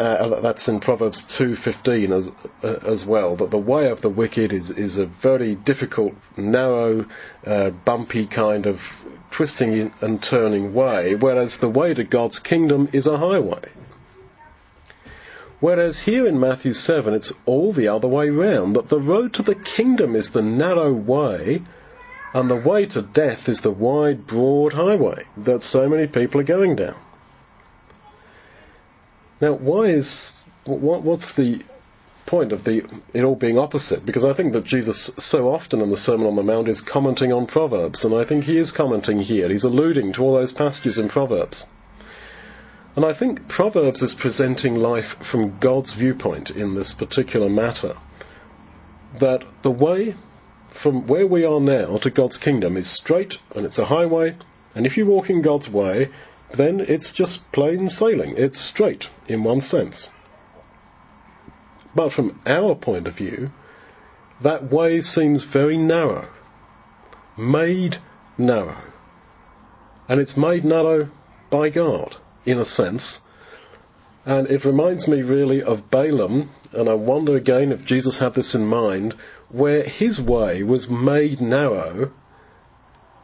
Uh, 0.00 0.40
that's 0.40 0.66
in 0.66 0.80
Proverbs 0.80 1.22
2:15 1.38 2.10
as 2.10 2.30
uh, 2.64 2.90
as 2.90 3.04
well. 3.04 3.36
That 3.36 3.50
the 3.50 3.58
way 3.58 3.90
of 3.90 4.00
the 4.00 4.08
wicked 4.08 4.50
is 4.50 4.70
is 4.70 4.96
a 4.96 5.04
very 5.04 5.54
difficult, 5.54 6.14
narrow, 6.38 7.04
uh, 7.46 7.68
bumpy 7.84 8.26
kind 8.26 8.64
of 8.64 8.78
twisting 9.30 9.92
and 10.00 10.22
turning 10.22 10.72
way, 10.72 11.16
whereas 11.16 11.58
the 11.58 11.68
way 11.68 11.92
to 11.92 12.02
God's 12.02 12.38
kingdom 12.38 12.88
is 12.94 13.06
a 13.06 13.18
highway. 13.18 13.68
Whereas 15.60 16.04
here 16.04 16.26
in 16.26 16.40
Matthew 16.40 16.72
7, 16.72 17.12
it's 17.12 17.34
all 17.44 17.74
the 17.74 17.88
other 17.88 18.08
way 18.08 18.30
round, 18.30 18.76
that 18.76 18.88
the 18.88 18.98
road 18.98 19.34
to 19.34 19.42
the 19.42 19.54
kingdom 19.54 20.16
is 20.16 20.30
the 20.30 20.40
narrow 20.40 20.94
way, 20.94 21.60
and 22.32 22.48
the 22.48 22.56
way 22.56 22.86
to 22.86 23.02
death 23.02 23.48
is 23.48 23.60
the 23.60 23.70
wide, 23.70 24.26
broad 24.26 24.72
highway 24.72 25.24
that 25.36 25.62
so 25.62 25.90
many 25.90 26.06
people 26.06 26.40
are 26.40 26.54
going 26.56 26.76
down. 26.76 26.96
Now, 29.40 29.54
why 29.54 29.86
is, 29.86 30.32
what, 30.64 31.02
what's 31.02 31.34
the 31.34 31.62
point 32.26 32.52
of 32.52 32.64
the, 32.64 32.82
it 33.14 33.22
all 33.22 33.36
being 33.36 33.58
opposite? 33.58 34.04
Because 34.04 34.24
I 34.24 34.34
think 34.34 34.52
that 34.52 34.64
Jesus 34.64 35.10
so 35.18 35.48
often 35.48 35.80
in 35.80 35.90
the 35.90 35.96
Sermon 35.96 36.26
on 36.26 36.36
the 36.36 36.42
Mount 36.42 36.68
is 36.68 36.80
commenting 36.80 37.32
on 37.32 37.46
Proverbs, 37.46 38.04
and 38.04 38.14
I 38.14 38.24
think 38.24 38.44
he 38.44 38.58
is 38.58 38.70
commenting 38.70 39.20
here. 39.20 39.48
He's 39.48 39.64
alluding 39.64 40.12
to 40.14 40.22
all 40.22 40.34
those 40.34 40.52
passages 40.52 40.98
in 40.98 41.08
Proverbs. 41.08 41.64
And 42.96 43.04
I 43.04 43.16
think 43.18 43.48
Proverbs 43.48 44.02
is 44.02 44.14
presenting 44.14 44.74
life 44.76 45.14
from 45.30 45.58
God's 45.58 45.94
viewpoint 45.94 46.50
in 46.50 46.74
this 46.74 46.92
particular 46.92 47.48
matter. 47.48 47.94
That 49.20 49.42
the 49.62 49.70
way 49.70 50.16
from 50.82 51.06
where 51.06 51.26
we 51.26 51.44
are 51.44 51.60
now 51.60 51.98
to 51.98 52.10
God's 52.10 52.36
kingdom 52.36 52.76
is 52.76 52.94
straight 52.94 53.34
and 53.54 53.64
it's 53.64 53.78
a 53.78 53.86
highway, 53.86 54.36
and 54.74 54.86
if 54.86 54.96
you 54.96 55.06
walk 55.06 55.30
in 55.30 55.42
God's 55.42 55.68
way, 55.68 56.10
then 56.56 56.80
it's 56.80 57.12
just 57.12 57.52
plain 57.52 57.88
sailing. 57.88 58.34
It's 58.36 58.60
straight 58.60 59.06
in 59.28 59.44
one 59.44 59.60
sense. 59.60 60.08
But 61.94 62.12
from 62.12 62.40
our 62.46 62.74
point 62.74 63.06
of 63.06 63.16
view, 63.16 63.50
that 64.42 64.70
way 64.70 65.00
seems 65.00 65.44
very 65.44 65.76
narrow, 65.76 66.28
made 67.36 67.96
narrow. 68.38 68.82
And 70.08 70.20
it's 70.20 70.36
made 70.36 70.64
narrow 70.64 71.10
by 71.50 71.70
God 71.70 72.16
in 72.44 72.58
a 72.58 72.64
sense. 72.64 73.18
And 74.24 74.48
it 74.48 74.64
reminds 74.64 75.08
me 75.08 75.22
really 75.22 75.62
of 75.62 75.90
Balaam, 75.90 76.50
and 76.72 76.88
I 76.88 76.94
wonder 76.94 77.36
again 77.36 77.72
if 77.72 77.84
Jesus 77.84 78.18
had 78.18 78.34
this 78.34 78.54
in 78.54 78.66
mind, 78.66 79.14
where 79.48 79.84
his 79.84 80.20
way 80.20 80.62
was 80.62 80.88
made 80.88 81.40
narrow 81.40 82.12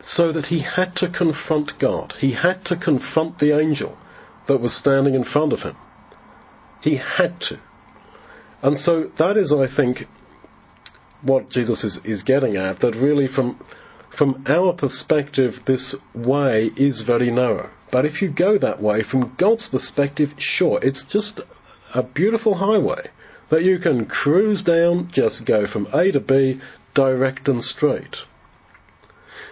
so 0.03 0.33
that 0.33 0.47
he 0.47 0.61
had 0.61 0.95
to 0.97 1.11
confront 1.11 1.79
God. 1.79 2.15
He 2.19 2.33
had 2.33 2.65
to 2.67 2.77
confront 2.77 3.39
the 3.39 3.59
angel 3.59 3.97
that 4.49 4.61
was 4.61 4.77
standing 4.77 5.15
in 5.15 5.25
front 5.25 5.53
of 5.53 5.61
him. 5.61 5.77
He 6.83 6.97
had 6.97 7.41
to. 7.43 7.61
And 8.63 8.79
so 8.79 9.11
that 9.19 9.37
is, 9.37 9.53
I 9.53 9.67
think, 9.75 10.07
what 11.23 11.51
Jesus 11.51 11.85
is, 11.85 11.99
is 12.05 12.23
getting 12.23 12.57
at, 12.57 12.81
that 12.81 12.95
really 12.95 13.29
from, 13.29 13.65
from 14.17 14.45
our 14.47 14.73
perspective, 14.73 15.55
this 15.67 15.95
way 16.15 16.71
is 16.77 17.03
very 17.03 17.31
narrow. 17.31 17.71
But 17.91 18.05
if 18.05 18.23
you 18.23 18.31
go 18.31 18.59
that 18.59 18.83
way, 18.83 19.03
from 19.03 19.35
God's 19.39 19.69
perspective, 19.69 20.31
sure, 20.39 20.79
it's 20.83 21.05
just 21.05 21.41
a 21.95 22.03
beautiful 22.03 22.55
highway 22.55 23.11
that 23.51 23.63
you 23.63 23.79
can 23.79 24.07
cruise 24.07 24.63
down, 24.63 25.11
just 25.13 25.47
go 25.47 25.67
from 25.67 25.87
A 25.93 26.11
to 26.13 26.21
B, 26.21 26.61
direct 26.95 27.49
and 27.49 27.63
straight. 27.63 28.17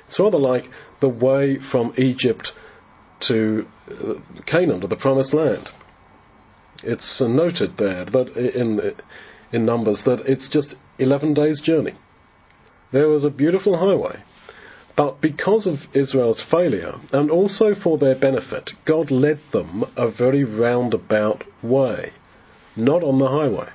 It's 0.07 0.19
rather 0.19 0.39
like 0.39 0.65
the 1.01 1.09
way 1.09 1.59
from 1.59 1.95
Egypt 1.97 2.53
to 3.29 3.67
uh, 3.91 4.15
Canaan, 4.47 4.81
to 4.81 4.87
the 4.87 4.97
Promised 4.97 5.35
Land. 5.35 5.69
It's 6.83 7.21
noted 7.21 7.77
there 7.79 8.05
that 8.05 8.37
in 8.37 8.95
in 9.53 9.65
Numbers 9.65 10.03
that 10.05 10.21
it's 10.27 10.49
just 10.49 10.75
11 10.99 11.35
days' 11.35 11.61
journey. 11.61 11.95
There 12.93 13.09
was 13.09 13.25
a 13.25 13.31
beautiful 13.31 13.77
highway. 13.77 14.23
But 14.97 15.21
because 15.21 15.67
of 15.67 15.81
Israel's 15.93 16.43
failure, 16.43 16.95
and 17.13 17.31
also 17.31 17.75
for 17.75 17.99
their 17.99 18.15
benefit, 18.15 18.73
God 18.85 19.11
led 19.11 19.41
them 19.53 19.85
a 19.97 20.09
very 20.09 20.45
roundabout 20.45 21.43
way, 21.63 22.13
not 22.77 23.03
on 23.03 23.19
the 23.19 23.29
highway. 23.29 23.71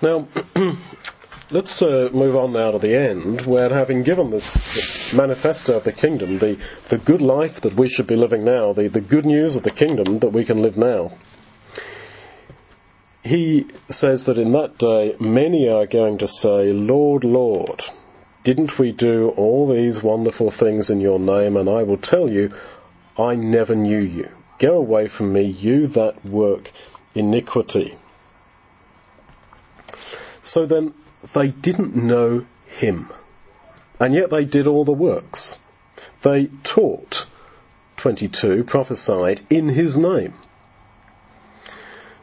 Now, 0.00 0.28
let's 1.50 1.80
uh, 1.80 2.08
move 2.12 2.34
on 2.34 2.52
now 2.52 2.72
to 2.72 2.78
the 2.78 2.96
end, 2.96 3.46
where 3.46 3.70
having 3.70 4.02
given 4.02 4.30
this, 4.30 4.52
this, 4.74 5.12
manifesto 5.14 5.76
of 5.76 5.84
the 5.84 5.92
kingdom, 5.92 6.38
the, 6.38 6.56
the 6.90 6.98
good 6.98 7.20
life 7.20 7.62
that 7.62 7.78
we 7.78 7.88
should 7.88 8.06
be 8.06 8.16
living 8.16 8.44
now, 8.44 8.72
the, 8.72 8.88
the 8.88 9.00
good 9.00 9.24
news 9.24 9.56
of 9.56 9.62
the 9.62 9.70
kingdom 9.70 10.18
that 10.18 10.32
we 10.32 10.44
can 10.44 10.62
live 10.62 10.76
now, 10.76 11.16
he 13.22 13.66
says 13.88 14.24
that 14.26 14.38
in 14.38 14.52
that 14.52 14.78
day 14.78 15.16
many 15.20 15.68
are 15.68 15.86
going 15.86 16.18
to 16.18 16.28
say, 16.28 16.72
Lord, 16.72 17.24
Lord, 17.24 17.82
didn't 18.44 18.78
we 18.78 18.92
do 18.92 19.30
all 19.36 19.72
these 19.72 20.02
wonderful 20.02 20.52
things 20.56 20.90
in 20.90 21.00
your 21.00 21.18
name? 21.18 21.56
And 21.56 21.68
I 21.68 21.82
will 21.82 21.98
tell 21.98 22.28
you, 22.28 22.50
I 23.18 23.34
never 23.34 23.74
knew 23.74 24.00
you. 24.00 24.28
Go 24.60 24.76
away 24.76 25.08
from 25.08 25.32
me, 25.32 25.42
you 25.42 25.88
that 25.88 26.24
work 26.24 26.70
iniquity. 27.14 27.98
So 30.42 30.66
then, 30.66 30.94
they 31.34 31.48
didn't 31.48 31.96
know 31.96 32.46
him. 32.66 33.10
And 33.98 34.14
yet 34.14 34.30
they 34.30 34.44
did 34.44 34.66
all 34.66 34.84
the 34.84 34.92
works. 34.92 35.58
They 36.22 36.50
taught, 36.64 37.26
22, 37.98 38.64
prophesied 38.64 39.40
in 39.48 39.68
his 39.68 39.96
name. 39.96 40.34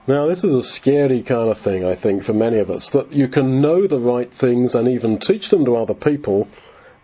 Now, 0.06 0.28
this 0.28 0.44
is 0.44 0.54
a 0.54 0.64
scary 0.64 1.24
kind 1.24 1.50
of 1.50 1.62
thing, 1.62 1.86
I 1.86 1.96
think, 1.96 2.24
for 2.24 2.34
many 2.34 2.60
of 2.60 2.70
us, 2.70 2.90
that 2.92 3.14
you 3.14 3.30
can 3.30 3.62
know 3.62 3.88
the 3.88 4.00
right 4.00 4.30
things 4.34 4.76
and 4.76 4.88
even 4.90 5.18
teach 5.18 5.50
them 5.50 5.64
to 5.66 5.78
other 5.78 5.94
people 5.94 6.50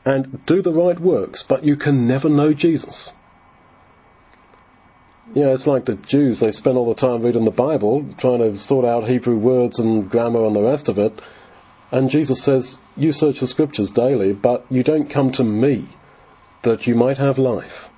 and 0.05 0.45
do 0.45 0.61
the 0.61 0.73
right 0.73 0.99
works, 0.99 1.43
but 1.47 1.63
you 1.63 1.77
can 1.77 2.07
never 2.07 2.27
know 2.27 2.53
Jesus. 2.53 3.13
Yeah, 5.33 5.53
it's 5.53 5.67
like 5.67 5.85
the 5.85 5.95
Jews, 5.95 6.39
they 6.39 6.51
spend 6.51 6.77
all 6.77 6.93
the 6.93 6.99
time 6.99 7.23
reading 7.23 7.45
the 7.45 7.51
Bible, 7.51 8.03
trying 8.17 8.39
to 8.39 8.57
sort 8.57 8.83
out 8.83 9.07
Hebrew 9.07 9.37
words 9.37 9.79
and 9.79 10.09
grammar 10.09 10.43
and 10.45 10.55
the 10.55 10.63
rest 10.63 10.89
of 10.89 10.97
it, 10.97 11.13
and 11.91 12.09
Jesus 12.09 12.43
says, 12.43 12.77
You 12.95 13.11
search 13.11 13.39
the 13.39 13.47
scriptures 13.47 13.91
daily, 13.91 14.33
but 14.33 14.65
you 14.69 14.83
don't 14.83 15.09
come 15.09 15.31
to 15.33 15.43
me 15.43 15.89
that 16.63 16.87
you 16.87 16.95
might 16.95 17.17
have 17.17 17.37
life. 17.37 17.89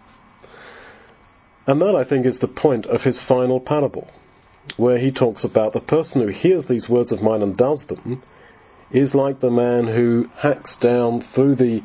And 1.68 1.82
that, 1.82 1.96
I 1.96 2.04
think, 2.04 2.26
is 2.26 2.40
the 2.40 2.48
point 2.48 2.86
of 2.86 3.02
his 3.02 3.22
final 3.22 3.60
parable 3.60 4.10
where 4.78 4.98
he 4.98 5.12
talks 5.12 5.44
about 5.44 5.74
the 5.74 5.80
person 5.80 6.22
who 6.22 6.28
hears 6.28 6.66
these 6.66 6.90
words 6.90 7.12
of 7.12 7.22
mine 7.22 7.42
and 7.42 7.58
does 7.58 7.86
them 7.86 8.22
is 8.92 9.16
like 9.16 9.40
the 9.40 9.50
man 9.50 9.88
who 9.88 10.28
hacks 10.36 10.76
down 10.76 11.22
through 11.34 11.56
the 11.56 11.82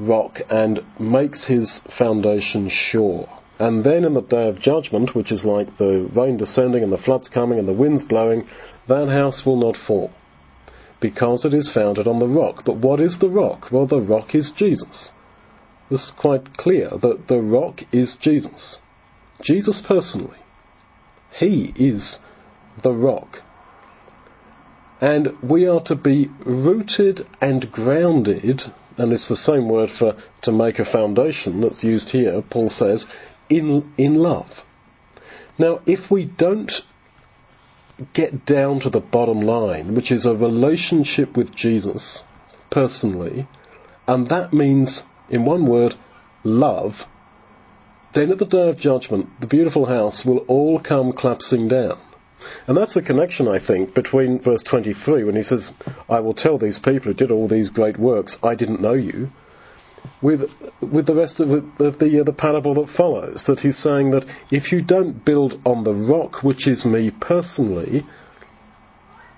rock 0.00 0.40
and 0.50 0.80
makes 0.98 1.46
his 1.46 1.80
foundation 1.96 2.68
sure. 2.68 3.28
And 3.58 3.84
then 3.84 4.04
in 4.04 4.14
the 4.14 4.22
day 4.22 4.48
of 4.48 4.60
judgment, 4.60 5.14
which 5.14 5.32
is 5.32 5.44
like 5.44 5.78
the 5.78 6.10
rain 6.14 6.36
descending 6.36 6.82
and 6.82 6.92
the 6.92 6.98
floods 6.98 7.28
coming 7.28 7.58
and 7.58 7.66
the 7.66 7.72
winds 7.72 8.04
blowing, 8.04 8.46
that 8.88 9.08
house 9.08 9.46
will 9.46 9.56
not 9.56 9.76
fall, 9.76 10.10
because 11.00 11.44
it 11.44 11.54
is 11.54 11.70
founded 11.72 12.06
on 12.06 12.18
the 12.18 12.28
rock. 12.28 12.64
But 12.64 12.76
what 12.76 13.00
is 13.00 13.18
the 13.18 13.30
rock? 13.30 13.70
Well, 13.70 13.86
the 13.86 14.00
rock 14.00 14.34
is 14.34 14.50
Jesus. 14.50 15.12
This 15.90 16.06
is 16.06 16.12
quite 16.12 16.56
clear 16.56 16.90
that 16.90 17.28
the 17.28 17.40
rock 17.40 17.82
is 17.92 18.16
Jesus. 18.16 18.78
Jesus 19.40 19.82
personally. 19.86 20.38
He 21.38 21.72
is 21.76 22.18
the 22.82 22.92
rock. 22.92 23.42
And 25.00 25.28
we 25.42 25.68
are 25.68 25.82
to 25.84 25.94
be 25.94 26.30
rooted 26.44 27.26
and 27.40 27.70
grounded, 27.70 28.62
and 28.96 29.12
it's 29.12 29.28
the 29.28 29.36
same 29.36 29.68
word 29.68 29.90
for 29.90 30.16
to 30.42 30.52
make 30.52 30.78
a 30.78 30.90
foundation 30.90 31.60
that's 31.60 31.84
used 31.84 32.10
here, 32.10 32.42
Paul 32.42 32.70
says, 32.70 33.06
in, 33.50 33.92
in 33.98 34.14
love. 34.14 34.64
Now, 35.58 35.80
if 35.86 36.10
we 36.10 36.24
don't 36.24 36.72
get 38.12 38.44
down 38.44 38.80
to 38.80 38.90
the 38.90 39.00
bottom 39.00 39.40
line, 39.40 39.94
which 39.94 40.10
is 40.10 40.26
a 40.26 40.34
relationship 40.34 41.36
with 41.36 41.54
Jesus 41.54 42.24
personally, 42.70 43.48
and 44.06 44.28
that 44.28 44.52
means, 44.52 45.02
in 45.28 45.44
one 45.44 45.66
word, 45.66 45.94
love, 46.44 46.94
then 48.14 48.30
at 48.30 48.38
the 48.38 48.46
day 48.46 48.68
of 48.68 48.78
judgment, 48.78 49.28
the 49.40 49.46
beautiful 49.46 49.86
house 49.86 50.24
will 50.24 50.38
all 50.48 50.80
come 50.80 51.12
collapsing 51.12 51.68
down. 51.68 52.00
And 52.66 52.76
that's 52.76 52.94
the 52.94 53.02
connection, 53.02 53.48
I 53.48 53.64
think, 53.64 53.94
between 53.94 54.40
verse 54.40 54.62
23 54.62 55.24
when 55.24 55.36
he 55.36 55.42
says, 55.42 55.72
I 56.08 56.20
will 56.20 56.34
tell 56.34 56.58
these 56.58 56.78
people 56.78 57.12
who 57.12 57.14
did 57.14 57.32
all 57.32 57.48
these 57.48 57.70
great 57.70 57.98
works, 57.98 58.38
I 58.42 58.54
didn't 58.54 58.80
know 58.80 58.94
you, 58.94 59.30
with, 60.22 60.50
with 60.80 61.06
the 61.06 61.14
rest 61.14 61.40
of, 61.40 61.50
of 61.50 61.98
the, 61.98 62.20
uh, 62.20 62.24
the 62.24 62.32
parable 62.32 62.74
that 62.74 62.88
follows. 62.88 63.44
That 63.46 63.60
he's 63.60 63.78
saying 63.78 64.10
that 64.12 64.24
if 64.50 64.72
you 64.72 64.82
don't 64.82 65.24
build 65.24 65.60
on 65.64 65.84
the 65.84 65.94
rock, 65.94 66.42
which 66.42 66.66
is 66.66 66.84
me 66.84 67.10
personally, 67.20 68.04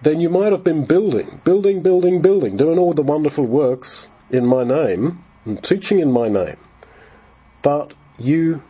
then 0.03 0.21
you 0.21 0.29
might 0.29 0.53
have 0.53 0.65
been 0.65 0.87
building, 0.87 1.41
building, 1.45 1.83
building, 1.83 2.23
building, 2.23 2.57
doing 2.57 2.79
all 2.79 2.93
the 2.93 3.03
wonderful 3.03 3.47
works 3.47 4.09
in 4.31 4.47
my 4.47 4.65
name, 4.65 5.25
and 5.45 5.63
teaching 5.63 5.99
in 5.99 6.13
my 6.13 6.29
name. 6.29 6.57
But 7.63 7.95
you 8.19 8.63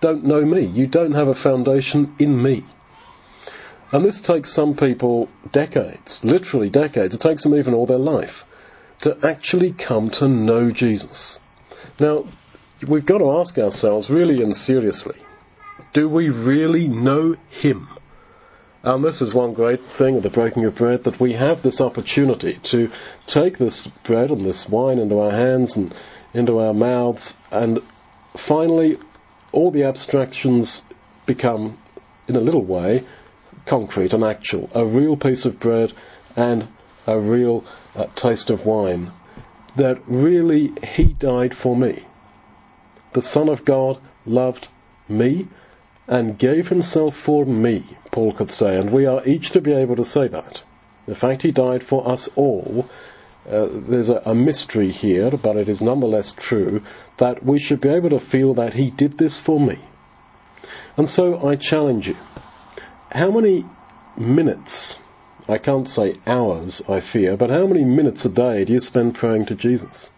don't 0.00 0.24
know 0.24 0.44
me. 0.44 0.66
You 0.66 0.86
don't 0.86 1.12
have 1.12 1.28
a 1.28 1.34
foundation 1.34 2.14
in 2.18 2.40
me. 2.42 2.64
And 3.90 4.04
this 4.04 4.20
takes 4.20 4.54
some 4.54 4.76
people 4.76 5.28
decades, 5.52 6.20
literally 6.22 6.70
decades. 6.70 7.14
It 7.14 7.20
takes 7.20 7.42
them 7.42 7.54
even 7.54 7.74
all 7.74 7.86
their 7.86 7.98
life 7.98 8.44
to 9.02 9.18
actually 9.22 9.72
come 9.72 10.10
to 10.10 10.28
know 10.28 10.70
Jesus. 10.70 11.38
Now, 12.00 12.24
we've 12.88 13.06
got 13.06 13.18
to 13.18 13.38
ask 13.38 13.58
ourselves 13.58 14.10
really 14.10 14.42
and 14.42 14.56
seriously, 14.56 15.20
do 15.92 16.08
we 16.08 16.28
really 16.28 16.88
know 16.88 17.36
Him? 17.50 17.88
And 18.84 19.04
this 19.04 19.22
is 19.22 19.32
one 19.32 19.54
great 19.54 19.80
thing 19.96 20.16
of 20.16 20.22
the 20.22 20.30
breaking 20.30 20.64
of 20.64 20.74
bread, 20.74 21.04
that 21.04 21.20
we 21.20 21.34
have 21.34 21.62
this 21.62 21.80
opportunity 21.80 22.58
to 22.70 22.90
take 23.26 23.58
this 23.58 23.88
bread 24.04 24.30
and 24.30 24.44
this 24.44 24.66
wine 24.68 24.98
into 24.98 25.20
our 25.20 25.30
hands 25.30 25.76
and 25.76 25.94
into 26.34 26.58
our 26.58 26.74
mouths 26.74 27.36
and 27.50 27.80
finally 28.48 28.98
all 29.52 29.70
the 29.70 29.84
abstractions 29.84 30.82
become, 31.26 31.78
in 32.26 32.36
a 32.36 32.40
little 32.40 32.64
way, 32.64 33.06
concrete 33.66 34.12
and 34.12 34.24
actual. 34.24 34.68
A 34.74 34.84
real 34.84 35.16
piece 35.16 35.44
of 35.44 35.60
bread 35.60 35.92
and 36.34 36.66
a 37.06 37.18
real 37.20 37.64
uh, 37.94 38.06
taste 38.16 38.50
of 38.50 38.64
wine. 38.64 39.12
That 39.76 40.02
really 40.06 40.72
He 40.82 41.14
died 41.14 41.54
for 41.54 41.76
me. 41.76 42.06
The 43.14 43.22
Son 43.22 43.48
of 43.48 43.64
God 43.64 44.00
loved 44.26 44.68
me 45.08 45.48
and 46.06 46.38
gave 46.38 46.68
Himself 46.68 47.14
for 47.24 47.44
me, 47.44 47.96
Paul 48.10 48.34
could 48.34 48.50
say, 48.50 48.78
and 48.78 48.92
we 48.92 49.06
are 49.06 49.26
each 49.26 49.50
to 49.52 49.60
be 49.60 49.72
able 49.72 49.96
to 49.96 50.04
say 50.04 50.28
that. 50.28 50.60
The 51.06 51.14
fact 51.14 51.42
He 51.42 51.52
died 51.52 51.82
for 51.82 52.08
us 52.08 52.28
all 52.36 52.88
uh, 53.46 53.68
there's 53.88 54.08
a, 54.08 54.22
a, 54.24 54.34
mystery 54.34 54.90
here, 54.90 55.30
but 55.42 55.56
it 55.56 55.68
is 55.68 55.80
nonetheless 55.80 56.32
true 56.38 56.80
that 57.18 57.44
we 57.44 57.58
should 57.58 57.80
be 57.80 57.88
able 57.88 58.10
to 58.10 58.20
feel 58.20 58.54
that 58.54 58.74
He 58.74 58.90
did 58.90 59.18
this 59.18 59.40
for 59.40 59.58
me. 59.58 59.84
And 60.96 61.10
so 61.10 61.44
I 61.44 61.56
challenge 61.56 62.06
you. 62.06 62.14
How 63.10 63.32
many 63.32 63.66
minutes, 64.16 64.96
I 65.48 65.58
can't 65.58 65.88
say 65.88 66.14
hours, 66.26 66.80
I 66.88 67.00
fear, 67.00 67.36
but 67.36 67.50
how 67.50 67.66
many 67.66 67.84
minutes 67.84 68.24
a 68.24 68.28
day 68.28 68.64
do 68.64 68.72
you 68.72 68.80
spend 68.80 69.16
praying 69.16 69.46
to 69.46 69.56
Jesus? 69.56 70.10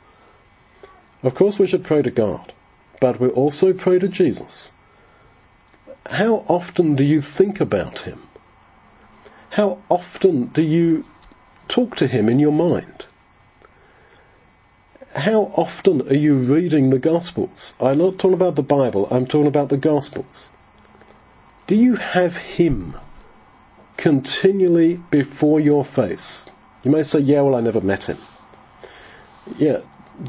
Of 1.22 1.34
course 1.34 1.58
we 1.58 1.66
should 1.66 1.84
pray 1.84 2.02
to 2.02 2.10
God, 2.10 2.52
but 3.00 3.18
we 3.20 3.28
also 3.28 3.72
pray 3.72 3.98
to 3.98 4.08
Jesus. 4.08 4.70
how 6.06 6.44
often 6.48 6.96
do 6.96 7.02
you 7.02 7.22
think 7.22 7.60
about 7.60 8.00
him? 8.00 8.20
How 9.48 9.78
often 9.88 10.48
do 10.48 10.60
you 10.62 11.04
talk 11.68 11.96
to 11.96 12.06
him 12.06 12.28
in 12.28 12.38
your 12.38 12.52
mind? 12.52 13.06
How 15.14 15.42
often 15.56 16.02
are 16.08 16.14
you 16.26 16.34
reading 16.34 16.90
the 16.90 16.98
Gospels? 16.98 17.72
I'm 17.80 17.98
not 17.98 18.18
talking 18.18 18.34
about 18.34 18.56
the 18.56 18.62
Bible, 18.62 19.08
I'm 19.10 19.26
talking 19.26 19.46
about 19.46 19.70
the 19.70 19.78
Gospels. 19.78 20.50
Do 21.66 21.76
you 21.76 21.96
have 21.96 22.32
him 22.32 22.96
continually 23.96 25.00
before 25.10 25.60
your 25.60 25.84
face? 25.84 26.44
You 26.82 26.90
may 26.90 27.02
say, 27.02 27.20
yeah, 27.20 27.40
well, 27.42 27.54
I 27.54 27.60
never 27.60 27.80
met 27.80 28.04
him. 28.04 28.18
Yeah, 29.56 29.78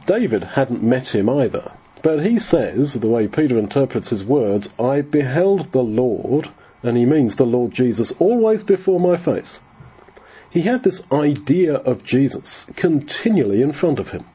David 0.07 0.43
hadn't 0.43 0.83
met 0.83 1.07
him 1.07 1.29
either. 1.29 1.71
But 2.03 2.25
he 2.25 2.37
says, 2.39 2.93
the 2.93 3.07
way 3.07 3.27
Peter 3.27 3.57
interprets 3.57 4.09
his 4.09 4.23
words, 4.23 4.69
I 4.77 5.01
beheld 5.01 5.71
the 5.71 5.81
Lord, 5.81 6.49
and 6.83 6.95
he 6.95 7.05
means 7.05 7.35
the 7.35 7.45
Lord 7.45 7.71
Jesus, 7.71 8.13
always 8.19 8.63
before 8.63 8.99
my 8.99 9.17
face. 9.17 9.59
He 10.51 10.61
had 10.61 10.83
this 10.83 11.01
idea 11.11 11.73
of 11.73 12.03
Jesus 12.03 12.65
continually 12.77 13.61
in 13.61 13.73
front 13.73 13.99
of 13.99 14.09
him. 14.09 14.25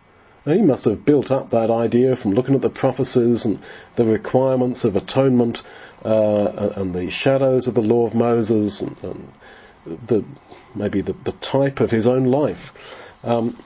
And 0.45 0.59
he 0.59 0.63
must 0.63 0.85
have 0.85 1.05
built 1.05 1.31
up 1.31 1.51
that 1.51 1.71
idea 1.71 2.17
from 2.17 2.33
looking 2.33 2.55
at 2.55 2.63
the 2.63 2.71
prophecies 2.71 3.45
and 3.45 3.61
the 3.97 4.05
requirements 4.05 4.85
of 4.85 4.97
atonement 4.97 5.63
uh, 6.05 6.73
and 6.77 6.95
the 6.95 7.11
shadows 7.11 7.67
of 7.67 7.75
the 7.75 7.81
law 7.81 8.07
of 8.07 8.15
Moses 8.15 8.81
and, 8.81 8.97
and 9.03 9.33
the 10.09 10.25
maybe 10.75 11.03
the, 11.03 11.15
the, 11.25 11.33
type 11.33 11.81
of 11.81 11.91
his 11.91 12.07
own 12.07 12.25
life. 12.25 12.71
Um, 13.23 13.63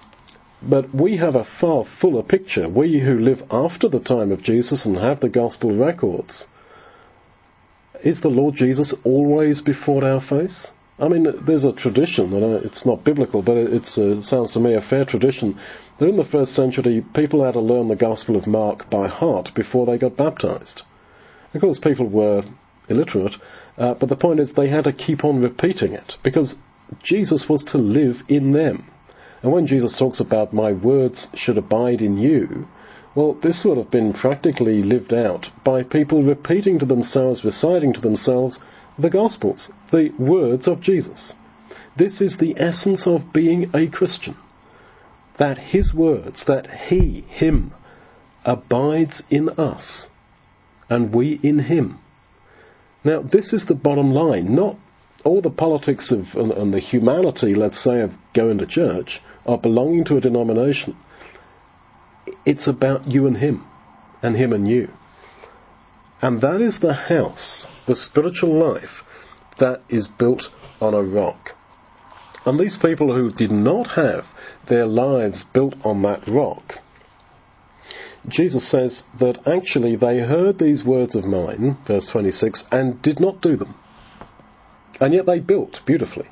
but 0.62 0.94
we 0.94 1.16
have 1.18 1.34
a 1.34 1.44
far 1.44 1.84
fuller 2.00 2.22
picture. 2.22 2.68
We 2.68 2.98
who 3.00 3.18
live 3.18 3.42
after 3.50 3.88
the 3.88 4.00
time 4.00 4.32
of 4.32 4.42
Jesus 4.42 4.86
and 4.86 4.96
have 4.96 5.20
the 5.20 5.28
gospel 5.28 5.76
records. 5.76 6.46
Is 8.02 8.20
the 8.20 8.28
Lord 8.28 8.54
Jesus 8.54 8.94
always 9.04 9.60
before 9.60 10.04
our 10.04 10.20
face? 10.20 10.70
I 10.98 11.08
mean, 11.08 11.26
there's 11.44 11.64
a 11.64 11.72
tradition, 11.72 12.32
and 12.32 12.64
it's 12.64 12.86
not 12.86 13.04
biblical, 13.04 13.42
but 13.42 13.56
it 13.56 13.98
uh, 13.98 14.22
sounds 14.22 14.52
to 14.52 14.60
me 14.60 14.74
a 14.74 14.80
fair 14.80 15.04
tradition, 15.04 15.58
that 15.98 16.08
in 16.08 16.16
the 16.16 16.24
first 16.24 16.54
century 16.54 17.04
people 17.14 17.44
had 17.44 17.54
to 17.54 17.60
learn 17.60 17.88
the 17.88 17.96
Gospel 17.96 18.36
of 18.36 18.46
Mark 18.46 18.88
by 18.90 19.08
heart 19.08 19.50
before 19.54 19.86
they 19.86 19.98
got 19.98 20.16
baptized. 20.16 20.82
Of 21.54 21.60
course, 21.60 21.78
people 21.78 22.08
were 22.08 22.42
illiterate, 22.88 23.36
uh, 23.78 23.94
but 23.94 24.08
the 24.08 24.16
point 24.16 24.40
is 24.40 24.52
they 24.52 24.68
had 24.68 24.84
to 24.84 24.92
keep 24.92 25.24
on 25.24 25.42
repeating 25.42 25.92
it, 25.92 26.14
because 26.22 26.54
Jesus 27.02 27.48
was 27.48 27.64
to 27.64 27.78
live 27.78 28.22
in 28.28 28.52
them. 28.52 28.84
And 29.42 29.52
when 29.52 29.66
Jesus 29.66 29.96
talks 29.98 30.20
about 30.20 30.52
my 30.52 30.72
words 30.72 31.28
should 31.34 31.58
abide 31.58 32.00
in 32.00 32.18
you, 32.18 32.66
well, 33.14 33.34
this 33.34 33.64
would 33.64 33.78
have 33.78 33.90
been 33.90 34.12
practically 34.12 34.82
lived 34.82 35.14
out 35.14 35.50
by 35.64 35.82
people 35.84 36.22
repeating 36.22 36.78
to 36.80 36.86
themselves, 36.86 37.44
reciting 37.44 37.92
to 37.92 38.00
themselves 38.00 38.58
the 38.98 39.10
Gospels, 39.10 39.70
the 39.92 40.10
words 40.18 40.66
of 40.66 40.80
Jesus. 40.80 41.34
This 41.96 42.20
is 42.20 42.38
the 42.38 42.54
essence 42.58 43.06
of 43.06 43.32
being 43.32 43.70
a 43.74 43.86
Christian. 43.86 44.36
That 45.38 45.58
His 45.58 45.94
words, 45.94 46.44
that 46.46 46.68
He, 46.88 47.24
Him, 47.28 47.72
abides 48.44 49.22
in 49.30 49.48
us, 49.50 50.08
and 50.88 51.14
we 51.14 51.40
in 51.42 51.58
Him. 51.58 51.98
Now, 53.04 53.22
this 53.22 53.52
is 53.52 53.66
the 53.66 53.74
bottom 53.74 54.12
line, 54.12 54.54
not 54.54 54.78
all 55.24 55.40
the 55.40 55.50
politics 55.50 56.10
of 56.10 56.34
and, 56.34 56.52
and 56.52 56.72
the 56.72 56.80
humanity, 56.80 57.54
let's 57.54 57.82
say, 57.82 58.00
of 58.00 58.12
going 58.34 58.58
to 58.58 58.66
church 58.66 59.20
are 59.46 59.58
belonging 59.58 60.04
to 60.04 60.16
a 60.16 60.20
denomination. 60.20 60.96
It's 62.46 62.66
about 62.66 63.06
you 63.06 63.26
and 63.26 63.36
him, 63.36 63.64
and 64.22 64.36
him 64.36 64.52
and 64.52 64.68
you. 64.68 64.88
And 66.22 66.40
that 66.40 66.60
is 66.60 66.80
the 66.80 66.94
house, 66.94 67.66
the 67.86 67.94
spiritual 67.94 68.54
life, 68.54 69.02
that 69.58 69.82
is 69.88 70.08
built 70.08 70.44
on 70.80 70.94
a 70.94 71.02
rock. 71.02 71.50
And 72.46 72.58
these 72.58 72.76
people 72.76 73.14
who 73.14 73.30
did 73.30 73.50
not 73.50 73.88
have 73.88 74.24
their 74.68 74.86
lives 74.86 75.44
built 75.44 75.74
on 75.84 76.02
that 76.02 76.26
rock, 76.26 76.74
Jesus 78.28 78.68
says 78.70 79.02
that 79.20 79.46
actually 79.46 79.96
they 79.96 80.20
heard 80.20 80.58
these 80.58 80.84
words 80.84 81.14
of 81.14 81.26
mine, 81.26 81.76
verse 81.86 82.06
26, 82.06 82.64
and 82.70 83.00
did 83.02 83.20
not 83.20 83.42
do 83.42 83.56
them. 83.56 83.74
And 85.00 85.12
yet 85.12 85.26
they 85.26 85.40
built 85.40 85.80
beautifully. 85.84 86.28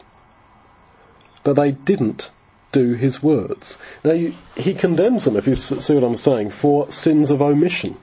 But 1.45 1.55
they 1.55 1.73
didn't 1.73 2.31
do 2.73 2.95
his 2.95 3.23
words. 3.23 3.77
Now, 4.05 4.13
you, 4.13 4.33
he 4.55 4.79
condemns 4.79 5.25
them, 5.25 5.37
if 5.37 5.47
you 5.47 5.55
see 5.55 5.95
what 5.95 6.05
I'm 6.05 6.17
saying, 6.17 6.53
for 6.63 6.91
sins 6.91 7.31
of 7.31 7.43
omission. 7.43 7.99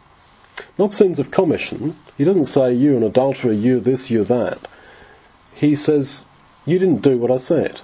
Not 0.77 0.93
sins 0.93 1.17
of 1.17 1.31
commission. 1.31 1.97
He 2.17 2.25
doesn't 2.25 2.45
say, 2.45 2.73
you 2.73 2.95
an 2.95 3.03
adulterer, 3.03 3.53
you 3.53 3.79
this, 3.79 4.11
you 4.11 4.23
that. 4.25 4.59
He 5.55 5.75
says, 5.75 6.23
you 6.65 6.77
didn't 6.77 7.01
do 7.01 7.17
what 7.17 7.31
I 7.31 7.37
said. 7.37 7.81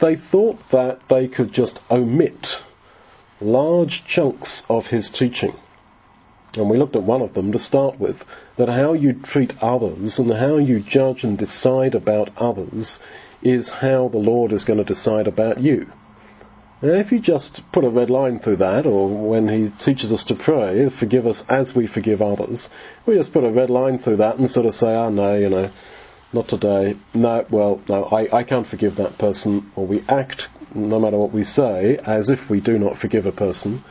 They 0.00 0.16
thought 0.16 0.58
that 0.72 1.02
they 1.08 1.28
could 1.28 1.52
just 1.52 1.78
omit 1.88 2.46
large 3.42 4.04
chunks 4.06 4.62
of 4.68 4.86
his 4.86 5.10
teaching. 5.10 5.54
And 6.54 6.68
we 6.68 6.76
looked 6.76 6.96
at 6.96 7.02
one 7.02 7.22
of 7.22 7.34
them 7.34 7.52
to 7.52 7.58
start 7.58 7.98
with, 7.98 8.16
that 8.58 8.68
how 8.68 8.92
you 8.92 9.14
treat 9.14 9.52
others 9.62 10.18
and 10.18 10.32
how 10.32 10.58
you 10.58 10.80
judge 10.80 11.24
and 11.24 11.38
decide 11.38 11.94
about 11.94 12.30
others 12.36 12.98
is 13.42 13.70
how 13.70 14.08
the 14.08 14.18
Lord 14.18 14.52
is 14.52 14.64
going 14.64 14.78
to 14.78 14.84
decide 14.84 15.26
about 15.26 15.60
you. 15.60 15.86
Now, 16.82 16.94
if 16.94 17.12
you 17.12 17.20
just 17.20 17.60
put 17.72 17.84
a 17.84 17.88
red 17.88 18.10
line 18.10 18.40
through 18.40 18.56
that, 18.56 18.86
or 18.86 19.28
when 19.28 19.48
He 19.48 19.70
teaches 19.84 20.10
us 20.10 20.24
to 20.24 20.34
pray, 20.34 20.90
forgive 20.90 21.26
us 21.26 21.44
as 21.48 21.74
we 21.74 21.86
forgive 21.86 22.20
others, 22.20 22.68
we 23.06 23.14
just 23.14 23.32
put 23.32 23.44
a 23.44 23.52
red 23.52 23.70
line 23.70 23.98
through 23.98 24.16
that 24.16 24.38
and 24.38 24.50
sort 24.50 24.66
of 24.66 24.74
say, 24.74 24.88
oh 24.88 25.08
no, 25.08 25.38
you 25.38 25.48
know, 25.48 25.70
not 26.32 26.48
today. 26.48 26.96
No, 27.14 27.46
well, 27.50 27.82
no, 27.88 28.04
I, 28.04 28.38
I 28.38 28.44
can't 28.44 28.66
forgive 28.66 28.96
that 28.96 29.18
person. 29.18 29.70
Or 29.76 29.86
we 29.86 30.04
act, 30.08 30.48
no 30.74 30.98
matter 30.98 31.18
what 31.18 31.32
we 31.32 31.44
say, 31.44 31.98
as 31.98 32.30
if 32.30 32.48
we 32.48 32.60
do 32.60 32.78
not 32.78 32.98
forgive 32.98 33.26
a 33.26 33.32
person. 33.32 33.84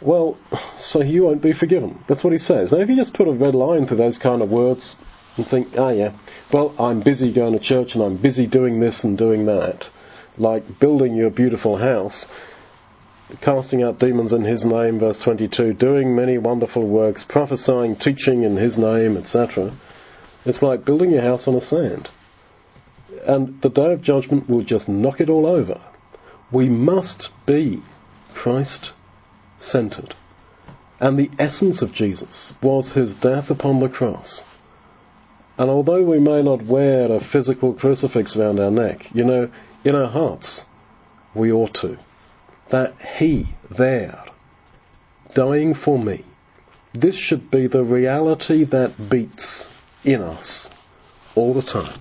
Well, 0.00 0.38
so 0.78 1.02
you 1.02 1.24
won't 1.24 1.42
be 1.42 1.52
forgiven. 1.52 2.04
That's 2.08 2.22
what 2.22 2.32
he 2.32 2.38
says. 2.38 2.70
Now, 2.70 2.78
if 2.78 2.88
you 2.88 2.96
just 2.96 3.14
put 3.14 3.26
a 3.26 3.32
red 3.32 3.54
line 3.54 3.86
through 3.86 3.96
those 3.96 4.18
kind 4.18 4.42
of 4.42 4.50
words, 4.50 4.94
and 5.38 5.46
think, 5.46 5.68
ah, 5.78 5.90
yeah, 5.90 6.16
well, 6.52 6.74
I'm 6.78 7.00
busy 7.00 7.32
going 7.32 7.52
to 7.52 7.60
church 7.60 7.94
and 7.94 8.02
I'm 8.02 8.20
busy 8.20 8.46
doing 8.46 8.80
this 8.80 9.04
and 9.04 9.16
doing 9.16 9.46
that, 9.46 9.86
like 10.36 10.80
building 10.80 11.14
your 11.14 11.30
beautiful 11.30 11.78
house, 11.78 12.26
casting 13.40 13.82
out 13.82 13.98
demons 13.98 14.32
in 14.32 14.44
His 14.44 14.64
name, 14.64 14.98
verse 14.98 15.20
22, 15.22 15.74
doing 15.74 16.14
many 16.14 16.38
wonderful 16.38 16.86
works, 16.86 17.24
prophesying, 17.28 17.96
teaching 17.96 18.42
in 18.42 18.56
His 18.56 18.76
name, 18.76 19.16
etc. 19.16 19.76
It's 20.48 20.62
like 20.62 20.84
building 20.84 21.10
your 21.10 21.22
house 21.22 21.46
on 21.46 21.54
a 21.54 21.60
sand. 21.60 22.08
And 23.26 23.60
the 23.60 23.68
day 23.68 23.92
of 23.92 24.02
judgment 24.02 24.48
will 24.48 24.62
just 24.62 24.88
knock 24.88 25.20
it 25.20 25.28
all 25.28 25.46
over. 25.46 25.80
We 26.50 26.68
must 26.68 27.28
be 27.46 27.82
Christ 28.34 28.92
centered. 29.58 30.14
And 31.00 31.18
the 31.18 31.30
essence 31.38 31.82
of 31.82 31.92
Jesus 31.92 32.52
was 32.62 32.92
his 32.92 33.14
death 33.16 33.50
upon 33.50 33.80
the 33.80 33.88
cross. 33.88 34.42
And 35.58 35.70
although 35.70 36.02
we 36.02 36.18
may 36.18 36.42
not 36.42 36.64
wear 36.64 37.10
a 37.12 37.20
physical 37.20 37.74
crucifix 37.74 38.36
around 38.36 38.60
our 38.60 38.70
neck, 38.70 39.06
you 39.12 39.24
know, 39.24 39.50
in 39.84 39.94
our 39.94 40.10
hearts, 40.10 40.62
we 41.34 41.52
ought 41.52 41.74
to. 41.74 41.98
That 42.70 42.94
He 43.18 43.54
there, 43.76 44.24
dying 45.34 45.74
for 45.74 45.98
me, 45.98 46.24
this 46.94 47.16
should 47.16 47.50
be 47.50 47.66
the 47.66 47.84
reality 47.84 48.64
that 48.64 49.10
beats 49.10 49.68
in 50.12 50.22
us 50.22 50.68
all 51.34 51.54
the 51.54 51.62
time. 51.62 52.00